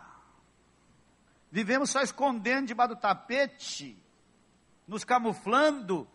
[1.51, 4.01] vivemos só escondendo debaixo do tapete,
[4.87, 6.09] nos camuflando,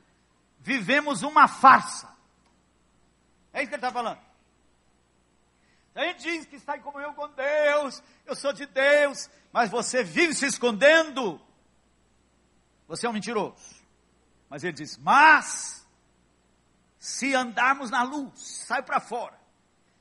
[0.59, 2.09] vivemos uma farsa.
[3.53, 4.21] É isso que ele está falando.
[5.95, 10.05] A gente diz que está em comunhão com Deus, eu sou de Deus, mas você
[10.05, 11.41] vive se escondendo,
[12.87, 13.77] você é um mentiroso.
[14.49, 15.87] Mas ele diz: Mas,
[16.99, 19.39] se andarmos na luz, sai para fora.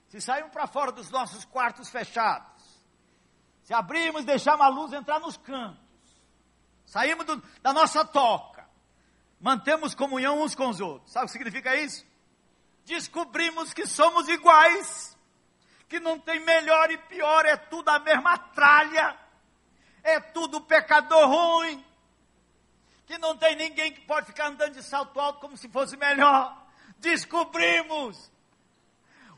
[0.10, 2.55] Se sairmos para fora dos nossos quartos fechados,
[3.66, 5.84] se abrirmos e deixarmos a luz entrar nos cantos,
[6.86, 8.64] saímos do, da nossa toca,
[9.40, 11.12] mantemos comunhão uns com os outros.
[11.12, 12.06] Sabe o que significa isso?
[12.86, 15.18] Descobrimos que somos iguais,
[15.90, 19.18] que não tem melhor e pior, é tudo a mesma tralha,
[20.04, 21.84] é tudo pecador ruim,
[23.08, 26.56] que não tem ninguém que pode ficar andando de salto alto como se fosse melhor.
[27.00, 28.32] Descobrimos.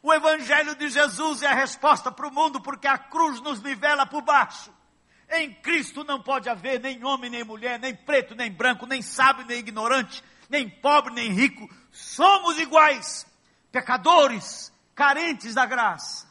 [0.02, 4.06] O Evangelho de Jesus é a resposta para o mundo, porque a cruz nos nivela
[4.06, 4.74] por baixo.
[5.30, 9.46] Em Cristo não pode haver nem homem, nem mulher, nem preto, nem branco, nem sábio,
[9.46, 11.68] nem ignorante, nem pobre, nem rico.
[11.92, 13.26] Somos iguais,
[13.72, 16.28] pecadores, carentes da graça.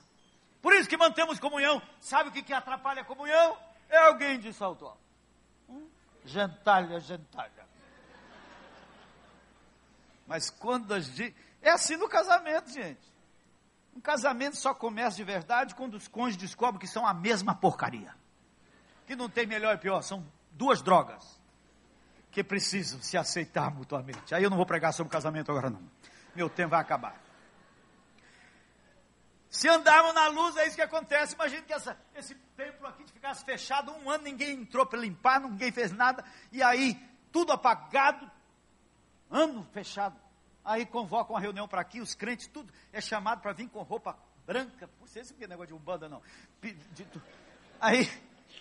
[0.62, 1.82] Por isso que mantemos comunhão.
[2.00, 3.56] Sabe o que, que atrapalha a comunhão?
[3.88, 5.06] É alguém de salto alto.
[6.24, 7.66] Gentalha, gentalha.
[10.26, 11.36] Mas quando a gente.
[11.62, 13.00] É assim no casamento, gente.
[13.96, 18.14] Um casamento só começa de verdade quando os cônjuges descobrem que são a mesma porcaria.
[19.06, 21.40] Que não tem melhor e pior, são duas drogas
[22.30, 24.34] que precisam se aceitar mutuamente.
[24.34, 25.80] Aí eu não vou pregar sobre casamento agora não.
[26.34, 27.18] Meu tempo vai acabar.
[29.48, 31.34] Se andarmos na luz, é isso que acontece.
[31.34, 35.72] Imagina que essa, esse templo aqui ficasse fechado um ano, ninguém entrou para limpar, ninguém
[35.72, 36.22] fez nada,
[36.52, 38.30] e aí tudo apagado,
[39.30, 40.25] ano fechado.
[40.66, 44.18] Aí convocam uma reunião para aqui, os crentes, tudo é chamado para vir com roupa
[44.44, 44.90] branca.
[44.98, 45.06] Não
[45.44, 46.20] é negócio de umbanda, não.
[47.80, 48.10] Aí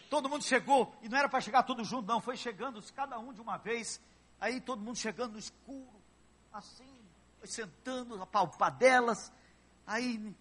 [0.08, 3.34] todo mundo chegou, e não era para chegar todo junto, não, foi chegando cada um
[3.34, 4.00] de uma vez.
[4.40, 6.00] Aí todo mundo chegando no escuro,
[6.54, 6.88] assim,
[7.44, 9.32] sentando, a.
[9.88, 10.32] Aí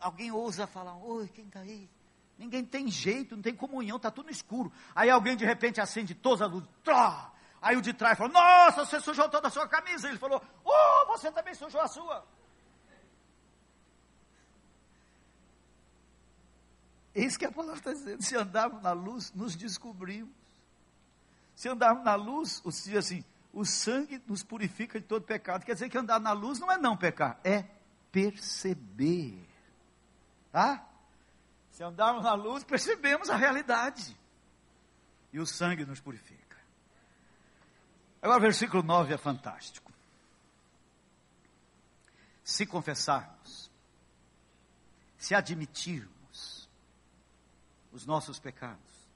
[0.00, 1.88] alguém ousa falar, oi, quem está aí?
[2.36, 4.72] Ninguém tem jeito, não tem comunhão, está tudo no escuro.
[4.92, 6.64] Aí alguém de repente acende toda a luz.
[6.82, 7.30] Trá!
[7.60, 10.08] Aí o de trás falou, nossa, você sujou toda a sua camisa.
[10.08, 12.26] Ele falou, oh, você também sujou a sua.
[17.14, 20.34] Eis que a palavra está dizendo, se andarmos na luz, nos descobrimos.
[21.54, 25.64] Se andarmos na luz, o diz assim, o sangue nos purifica de todo pecado.
[25.64, 27.64] Quer dizer que andar na luz não é não pecar, é
[28.10, 29.46] perceber.
[30.52, 30.86] Tá?
[31.72, 34.16] Se andarmos na luz, percebemos a realidade.
[35.32, 36.39] E o sangue nos purifica.
[38.22, 39.90] Agora, o versículo 9 é fantástico.
[42.44, 43.70] Se confessarmos,
[45.16, 46.68] se admitirmos
[47.92, 49.08] os nossos pecados,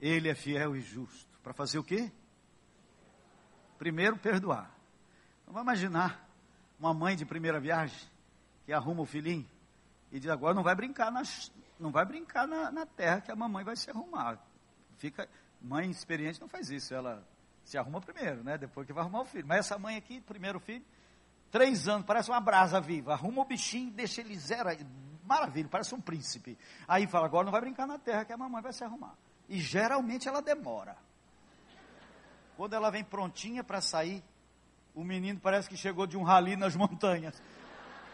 [0.00, 1.38] Ele é fiel e justo.
[1.42, 2.10] Para fazer o quê?
[3.78, 4.70] Primeiro, perdoar.
[5.42, 6.26] Então, vamos imaginar
[6.78, 8.08] uma mãe de primeira viagem
[8.64, 9.48] que arruma o filhinho
[10.10, 11.12] e diz, agora não vai brincar,
[11.78, 14.38] não vai brincar na, na terra que a mamãe vai se arrumar.
[14.96, 15.28] Fica,
[15.60, 17.26] mãe experiente não faz isso, ela
[17.66, 18.56] se arruma primeiro, né?
[18.56, 19.46] Depois que vai arrumar o filho.
[19.46, 20.84] Mas essa mãe aqui, primeiro filho,
[21.50, 23.12] três anos, parece uma brasa viva.
[23.12, 24.70] Arruma o bichinho, deixa ele zero.
[25.24, 26.56] Maravilha, parece um príncipe.
[26.86, 29.14] Aí fala, agora não vai brincar na terra que a mamãe vai se arrumar.
[29.48, 30.96] E geralmente ela demora.
[32.56, 34.22] Quando ela vem prontinha para sair,
[34.94, 37.42] o menino parece que chegou de um rali nas montanhas.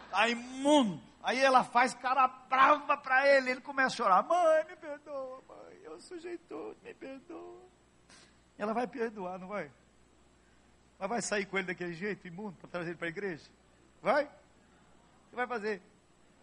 [0.09, 0.99] Tá imundo.
[1.21, 4.23] Aí ela faz cara brava para ele, ele começa a chorar.
[4.23, 7.71] Mãe, me perdoa, mãe, eu sujei tudo, me perdoa.
[8.57, 9.71] Ela vai perdoar, não vai?
[10.99, 13.49] Mas vai sair com ele daquele jeito, imundo, para trazer ele para a igreja?
[14.01, 14.25] Vai?
[14.25, 15.81] O que vai fazer?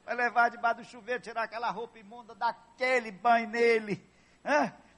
[0.04, 4.04] Vai levar debaixo do chuveiro, tirar aquela roupa imunda, dar aquele banho nele.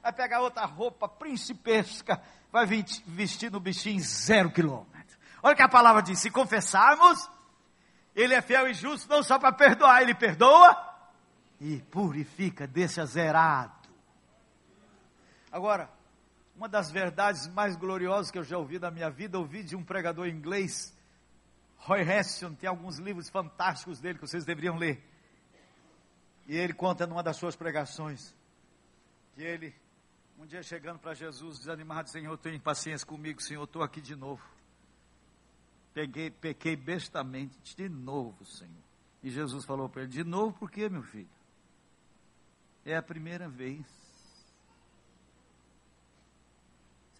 [0.01, 5.17] Vai pegar outra roupa principesca, vai vestir no bichinho zero quilômetro.
[5.41, 7.29] Olha que a palavra diz: se confessarmos,
[8.15, 10.75] Ele é fiel e justo, não só para perdoar, Ele perdoa
[11.61, 13.87] e purifica, deixa zerado.
[15.51, 15.89] Agora,
[16.55, 19.83] uma das verdades mais gloriosas que eu já ouvi na minha vida, ouvi de um
[19.83, 20.95] pregador inglês,
[21.77, 25.03] Roy Heston, tem alguns livros fantásticos dele que vocês deveriam ler.
[26.47, 28.33] E ele conta numa das suas pregações
[29.33, 29.73] que ele,
[30.37, 34.43] um dia chegando para Jesus, desanimado, Senhor, tenha paciência comigo, Senhor, estou aqui de novo.
[35.93, 38.83] Peguei, pequei bestamente de novo, Senhor.
[39.21, 41.29] E Jesus falou para ele: De novo, por quê, meu filho?
[42.85, 43.85] É a primeira vez.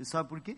[0.03, 0.57] Você sabe por quê?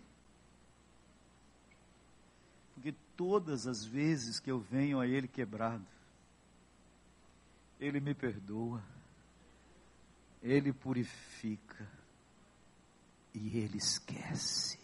[2.74, 5.86] Porque todas as vezes que eu venho a Ele quebrado,
[7.78, 8.82] Ele me perdoa,
[10.42, 11.88] Ele purifica
[13.32, 14.80] e Ele esquece.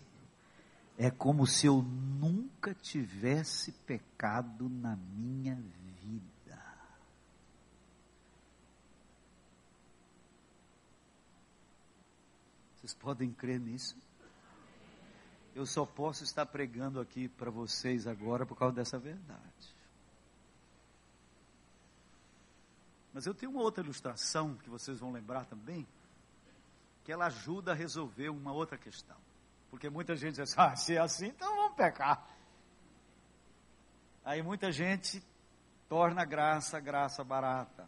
[0.97, 6.63] É como se eu nunca tivesse pecado na minha vida.
[12.77, 14.12] Vocês podem crer nisso?
[15.55, 19.75] Eu só posso estar pregando aqui para vocês agora por causa dessa verdade.
[23.13, 25.87] Mas eu tenho uma outra ilustração que vocês vão lembrar também,
[27.05, 29.17] que ela ajuda a resolver uma outra questão.
[29.71, 32.27] Porque muita gente diz, ah, se é assim, então vamos pecar.
[34.25, 35.23] Aí muita gente
[35.89, 37.87] torna a graça, a graça barata.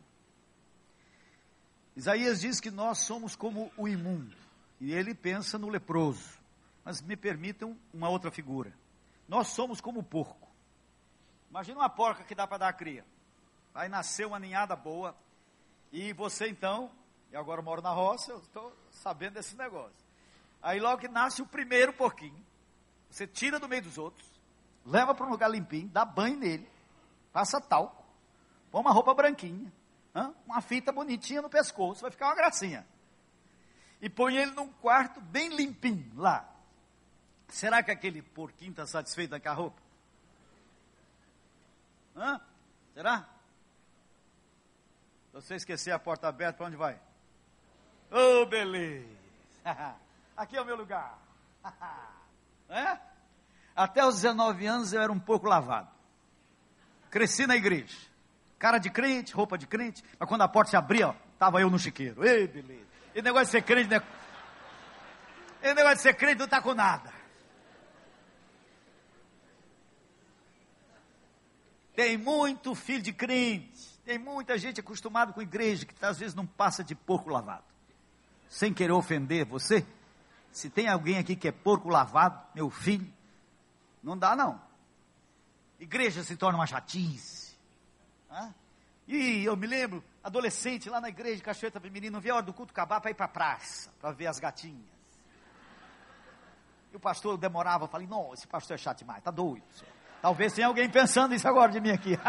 [1.96, 4.36] Isaías diz que nós somos como o imundo,
[4.80, 6.43] e ele pensa no leproso.
[6.84, 8.72] Mas me permitam uma outra figura.
[9.26, 10.48] Nós somos como o porco.
[11.50, 13.04] Imagina uma porca que dá para dar a cria.
[13.72, 15.16] Vai nascer uma ninhada boa.
[15.92, 16.90] E você então,
[17.30, 20.04] e agora eu moro na roça, eu estou sabendo desse negócio.
[20.60, 22.44] Aí logo que nasce o primeiro porquinho,
[23.10, 24.28] você tira do meio dos outros,
[24.84, 26.68] leva para um lugar limpinho, dá banho nele,
[27.32, 28.04] passa talco,
[28.70, 29.72] põe uma roupa branquinha,
[30.46, 32.86] uma fita bonitinha no pescoço, vai ficar uma gracinha.
[34.00, 36.48] E põe ele num quarto bem limpinho lá.
[37.48, 39.82] Será que aquele porquinho está satisfeito com a roupa?
[42.16, 42.40] Hã?
[42.94, 43.28] Será?
[45.26, 46.98] Se você esquecer a porta aberta, para onde vai?
[48.10, 49.08] Oh, beleza!
[50.36, 51.18] Aqui é o meu lugar.
[52.68, 52.98] é?
[53.74, 55.88] Até os 19 anos eu era um pouco lavado.
[57.10, 57.96] Cresci na igreja.
[58.58, 60.02] Cara de crente, roupa de crente.
[60.18, 62.24] Mas quando a porta se abria, estava eu no chiqueiro.
[62.26, 62.86] Ei, beleza.
[63.14, 64.02] E negócio de ser crente, né?
[65.62, 67.12] E negócio de ser crente não está com nada.
[71.94, 76.46] Tem muito filho de crente, tem muita gente acostumada com igreja que às vezes não
[76.46, 77.64] passa de porco lavado.
[78.48, 79.86] Sem querer ofender você,
[80.50, 83.10] se tem alguém aqui que é porco lavado, meu filho,
[84.02, 84.60] não dá não.
[85.78, 87.54] Igreja se torna uma chatice.
[89.06, 92.46] E eu me lembro, adolescente lá na igreja de Cachoeira Feminina, não via a hora
[92.46, 94.94] do culto acabar para ir para a praça, para ver as gatinhas.
[96.92, 99.64] E o pastor demorava, falei, não, esse pastor é chato demais, tá doido.
[99.74, 99.93] Senhor.
[100.24, 102.18] Talvez tenha alguém pensando isso agora de mim aqui.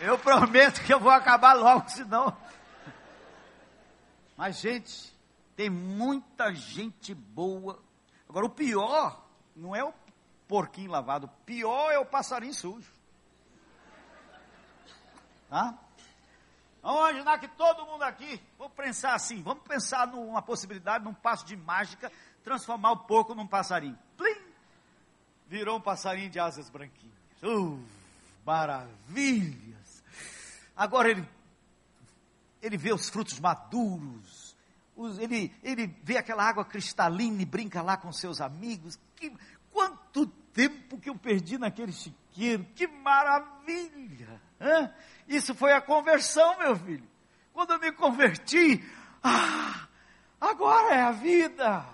[0.00, 2.34] Eu prometo que eu vou acabar logo, senão.
[4.34, 5.14] Mas, gente,
[5.54, 7.78] tem muita gente boa.
[8.26, 9.22] Agora, o pior
[9.54, 9.92] não é o
[10.48, 12.90] porquinho lavado, o pior é o passarinho sujo.
[15.50, 15.78] Tá?
[16.82, 21.46] Vamos imaginar que todo mundo aqui, vamos pensar assim, vamos pensar numa possibilidade, num passo
[21.46, 22.10] de mágica,
[22.42, 23.96] transformar o porco num passarinho.
[24.16, 24.36] Plim!
[25.46, 27.14] Virou um passarinho de asas branquinhas.
[27.40, 27.80] Uh,
[28.44, 30.02] maravilhas!
[30.76, 31.28] Agora ele,
[32.60, 34.56] ele vê os frutos maduros,
[34.96, 38.98] os, ele, ele vê aquela água cristalina e brinca lá com seus amigos.
[39.14, 39.32] Que,
[39.70, 44.40] quanto tempo que eu perdi naquele chiqueiro, que maravilha!
[44.62, 44.90] Hã?
[45.26, 47.08] Isso foi a conversão, meu filho.
[47.52, 48.82] Quando eu me converti,
[49.22, 49.86] ah,
[50.40, 51.84] agora é a vida.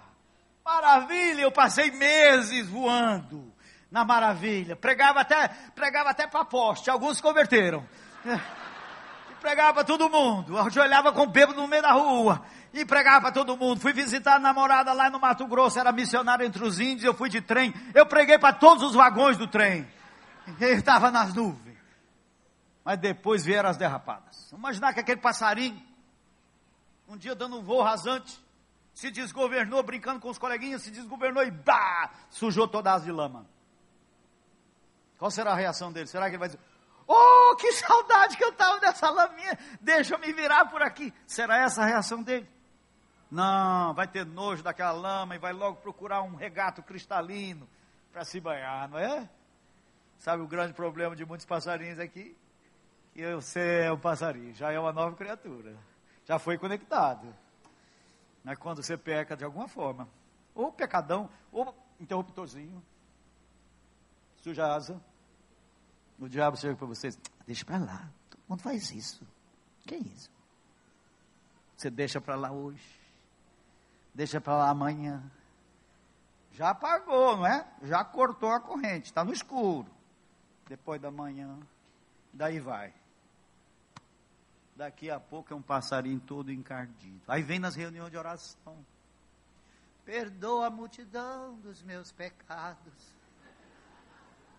[0.65, 3.53] Maravilha, eu passei meses voando
[3.91, 4.77] na maravilha.
[4.77, 7.87] Pregava até, pregava até para poste, alguns converteram.
[9.31, 10.57] E pregava para todo mundo.
[10.57, 12.43] Eu olhava com bêbado no meio da rua.
[12.73, 13.79] E pregava para todo mundo.
[13.79, 17.29] Fui visitar a namorada lá no Mato Grosso, era missionário entre os índios, eu fui
[17.29, 17.73] de trem.
[17.95, 19.87] Eu preguei para todos os vagões do trem.
[20.59, 21.68] Ele estava nas nuvens
[22.89, 24.51] mas depois vieram as derrapadas.
[24.51, 25.79] Imaginar que aquele passarinho,
[27.07, 28.43] um dia dando um voo rasante,
[28.95, 33.13] se desgovernou, brincando com os coleguinhas, se desgovernou e bah, sujou toda a asa de
[33.13, 33.47] lama.
[35.19, 36.07] Qual será a reação dele?
[36.07, 36.63] Será que ele vai dizer,
[37.07, 39.59] oh, que saudade que eu estava dessa laminha.
[39.83, 41.13] Deixa eu me virar por aqui.
[41.27, 42.49] Será essa a reação dele?
[43.31, 47.69] Não, vai ter nojo daquela lama e vai logo procurar um regato cristalino
[48.11, 49.29] para se banhar, não é?
[50.17, 52.35] Sabe o grande problema de muitos passarinhos aqui?
[53.19, 55.77] Que você é um passarinho, já é uma nova criatura.
[56.25, 57.35] Já foi conectado.
[58.45, 60.09] Mas quando você peca de alguma forma,
[60.55, 62.81] ou pecadão, ou interruptorzinho,
[64.37, 65.03] suja asa,
[66.17, 69.27] o diabo chega para vocês, deixa para lá, todo mundo faz isso.
[69.85, 70.31] Que é isso?
[71.77, 73.01] Você deixa para lá hoje,
[74.15, 75.29] deixa para lá amanhã.
[76.53, 77.67] Já apagou, não é?
[77.83, 79.91] Já cortou a corrente, está no escuro.
[80.69, 81.59] Depois da manhã,
[82.33, 82.95] daí vai.
[84.79, 87.21] Daqui a pouco é um passarinho todo encardido.
[87.27, 88.87] Aí vem nas reuniões de oração.
[90.05, 93.13] Perdoa a multidão dos meus pecados.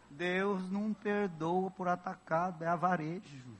[0.09, 3.57] Deus não perdoa por atacado, é avarejo.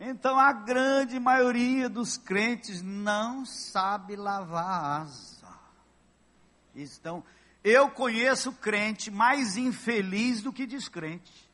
[0.00, 5.56] Então a grande maioria dos crentes não sabe lavar asa.
[6.74, 7.22] Estão,
[7.62, 11.45] eu conheço crente mais infeliz do que descrente.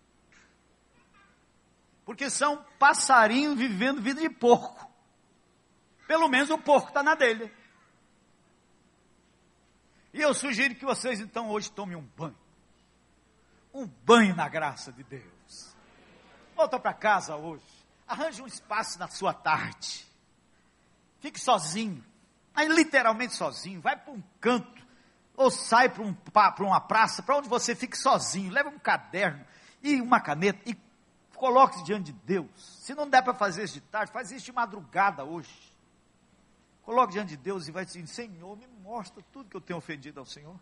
[2.13, 4.87] Porque são passarinhos vivendo vida de porco.
[6.07, 7.51] Pelo menos o porco está na dele.
[10.13, 12.37] E eu sugiro que vocês então hoje tomem um banho.
[13.73, 15.75] Um banho na graça de Deus.
[16.55, 17.65] Volta para casa hoje.
[18.07, 20.07] Arranje um espaço na sua tarde.
[21.19, 22.05] Fique sozinho.
[22.55, 23.81] Aí literalmente sozinho.
[23.81, 24.87] Vai para um canto.
[25.35, 26.15] Ou sai para um,
[26.61, 28.53] uma praça, para onde você fique sozinho.
[28.53, 29.47] Leva um caderno
[29.83, 30.77] e uma caneta e
[31.43, 32.49] coloque-se diante de Deus.
[32.57, 35.53] Se não der para fazer isso de tarde, faz isso de madrugada hoje.
[36.85, 40.21] Coloque diante de Deus e vai dizer: Senhor, me mostra tudo que eu tenho ofendido
[40.21, 40.55] ao Senhor.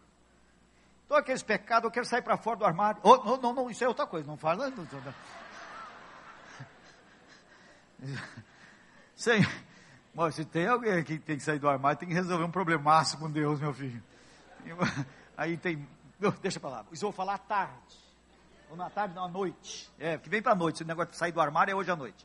[1.07, 2.99] Todos aqueles pecados, eu quero sair para fora do armário.
[3.05, 4.71] Oh, não, não, não, isso é outra coisa, não fala.
[4.71, 5.15] Não, não, não.
[9.15, 9.53] Senhor,
[10.33, 13.31] se tem alguém que tem que sair do armário, tem que resolver um problemaço com
[13.31, 14.03] Deus, meu filho.
[15.37, 15.87] Aí tem.
[16.41, 16.87] Deixa para lá.
[16.91, 18.10] Isso eu vou falar tarde.
[18.71, 19.91] Ou na tarde, não, à noite.
[19.99, 20.77] É, que vem para noite.
[20.77, 22.25] Esse negócio de sair do armário é hoje à noite.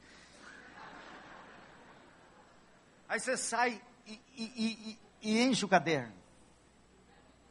[3.09, 6.13] Aí você sai e, e, e, e enche o caderno,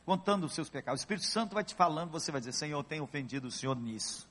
[0.05, 1.01] contando os seus pecados.
[1.01, 3.77] O Espírito Santo vai te falando, você vai dizer: Senhor, eu tenho ofendido o Senhor
[3.77, 4.29] nisso.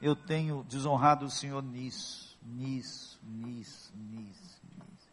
[0.00, 5.08] Eu tenho desonrado o Senhor nisso, nisso, nisso, nisso, nisso.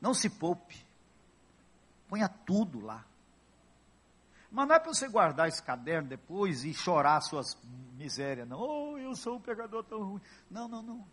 [0.00, 0.84] Não se poupe.
[2.08, 3.04] Ponha tudo lá.
[4.50, 7.56] Mas não é para você guardar esse caderno depois e chorar suas
[7.94, 8.58] misérias, não.
[8.58, 10.20] Oh, eu sou um pecador tão ruim.
[10.50, 11.06] Não, não, não.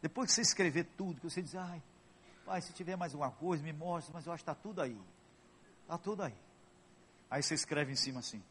[0.00, 1.82] Depois que você escrever tudo, que você diz, ai,
[2.46, 4.98] pai, se tiver mais uma coisa, me mostra, mas eu acho que está tudo aí.
[5.82, 6.36] Está tudo aí.
[7.30, 8.42] Aí você escreve em cima assim: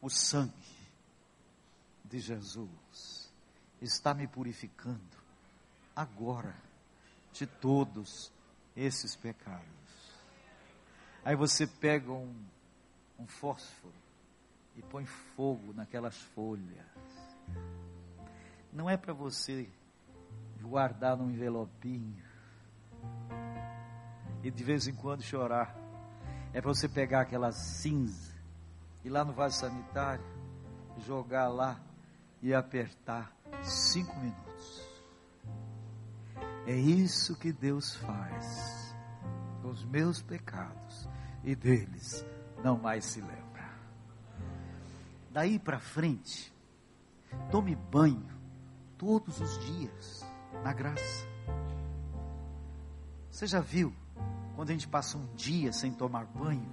[0.00, 0.52] o sangue
[2.04, 3.32] de Jesus
[3.80, 5.16] está me purificando
[5.94, 6.54] agora
[7.32, 8.32] de todos
[8.76, 9.64] esses pecados.
[11.24, 12.34] Aí você pega um,
[13.18, 13.94] um fósforo
[14.76, 16.84] e põe fogo naquelas folhas.
[18.72, 19.68] Não é para você
[20.60, 22.24] guardar num envelopinho
[24.42, 25.76] e de vez em quando chorar.
[26.52, 28.32] É para você pegar aquela cinza,
[29.04, 30.24] ir lá no vaso sanitário,
[30.98, 31.80] jogar lá
[32.42, 35.02] e apertar cinco minutos.
[36.66, 38.94] É isso que Deus faz
[39.62, 41.08] com os meus pecados
[41.42, 42.24] e deles
[42.64, 43.70] não mais se lembra.
[45.30, 46.50] Daí para frente,
[47.50, 48.26] tome banho
[48.96, 50.26] todos os dias
[50.62, 51.28] na graça.
[53.30, 53.94] Você já viu
[54.56, 56.72] quando a gente passa um dia sem tomar banho?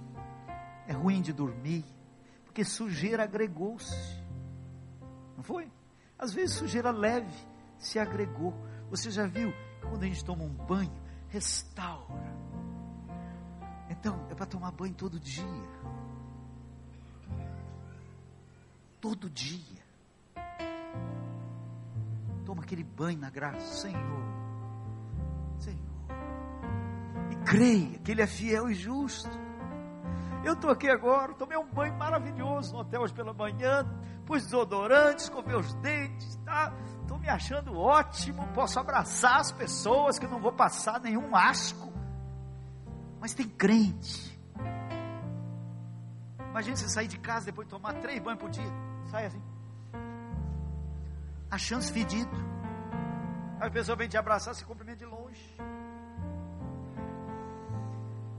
[0.86, 1.84] É ruim de dormir,
[2.44, 3.94] porque sujeira agregou-se.
[5.36, 5.70] Não foi?
[6.18, 7.36] Às vezes sujeira leve
[7.78, 8.54] se agregou.
[8.88, 12.32] Você já viu quando a gente toma um banho, restaura.
[13.90, 15.44] Então, é para tomar banho todo dia.
[19.02, 19.82] Todo dia
[22.44, 24.22] toma aquele banho na graça, Senhor,
[25.58, 25.80] Senhor,
[27.32, 29.28] e creia que Ele é fiel e justo.
[30.44, 33.84] Eu estou aqui agora, tomei um banho maravilhoso no hotel hoje pela manhã,
[34.24, 36.72] pus desodorante, escovei os dentes, tá?
[37.00, 41.92] Estou me achando ótimo, posso abraçar as pessoas, que não vou passar nenhum asco.
[43.20, 44.40] Mas tem crente.
[46.50, 48.91] Imagina você sair de casa depois de tomar três banhos por dia.
[49.10, 49.42] Sai assim
[51.52, 52.34] a chance fedido.
[53.60, 55.54] Aí a pessoa vem te abraçar, se cumprimenta de longe.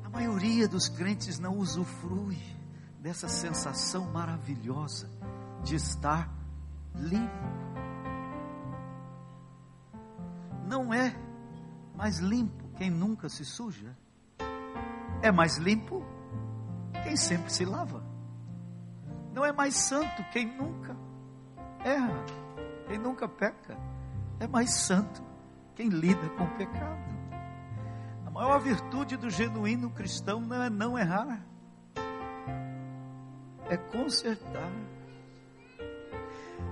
[0.04, 2.42] A maioria dos crentes não usufrui
[3.00, 5.08] dessa sensação maravilhosa
[5.62, 6.28] de estar
[6.96, 7.46] limpo.
[10.66, 11.16] Não é
[11.96, 13.96] mais limpo quem nunca se suja,
[15.22, 16.04] é mais limpo
[17.04, 18.03] quem sempre se lava.
[19.34, 20.96] Não é mais santo quem nunca
[21.84, 22.24] erra,
[22.88, 23.78] quem nunca peca.
[24.40, 25.24] É mais santo
[25.76, 27.14] quem lida com o pecado.
[28.26, 31.44] A maior virtude do genuíno cristão não é não errar,
[33.70, 34.72] é consertar.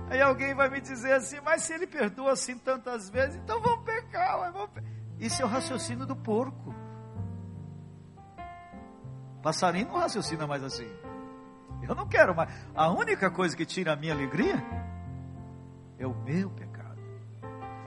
[0.08, 3.84] Aí alguém vai me dizer assim, mas se ele perdoa assim tantas vezes, então vamos
[3.84, 4.52] pecar.
[4.52, 4.82] Vamos pe...
[5.18, 6.74] Isso é o raciocínio do porco.
[9.42, 10.88] Passarinho não raciocina mais assim.
[11.88, 12.48] Eu não quero mais.
[12.74, 14.62] A única coisa que tira a minha alegria
[15.98, 17.00] é o meu pecado.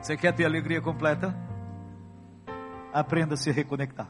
[0.01, 1.35] Você quer ter alegria completa?
[2.93, 4.07] Aprenda a se reconectar.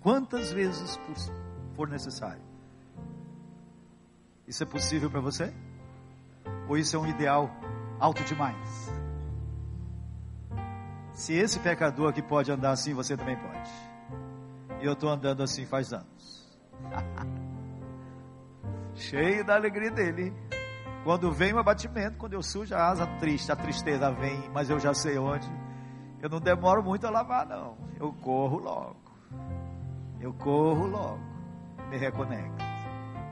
[0.00, 0.98] Quantas vezes
[1.76, 2.42] for necessário.
[4.46, 5.52] Isso é possível para você?
[6.68, 7.50] Ou isso é um ideal
[7.98, 8.92] alto demais?
[11.12, 13.70] Se esse pecador aqui pode andar assim, você também pode.
[14.80, 16.48] E eu estou andando assim faz anos.
[19.00, 20.32] Cheio da alegria dele.
[21.04, 24.78] Quando vem o abatimento, quando eu sujo a asa triste, a tristeza vem, mas eu
[24.78, 25.50] já sei onde.
[26.20, 27.78] Eu não demoro muito a lavar, não.
[27.98, 29.00] Eu corro logo.
[30.20, 31.20] Eu corro logo.
[31.88, 32.62] Me reconecto.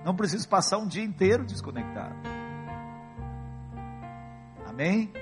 [0.05, 2.16] Não preciso passar um dia inteiro desconectado.
[4.66, 5.12] Amém?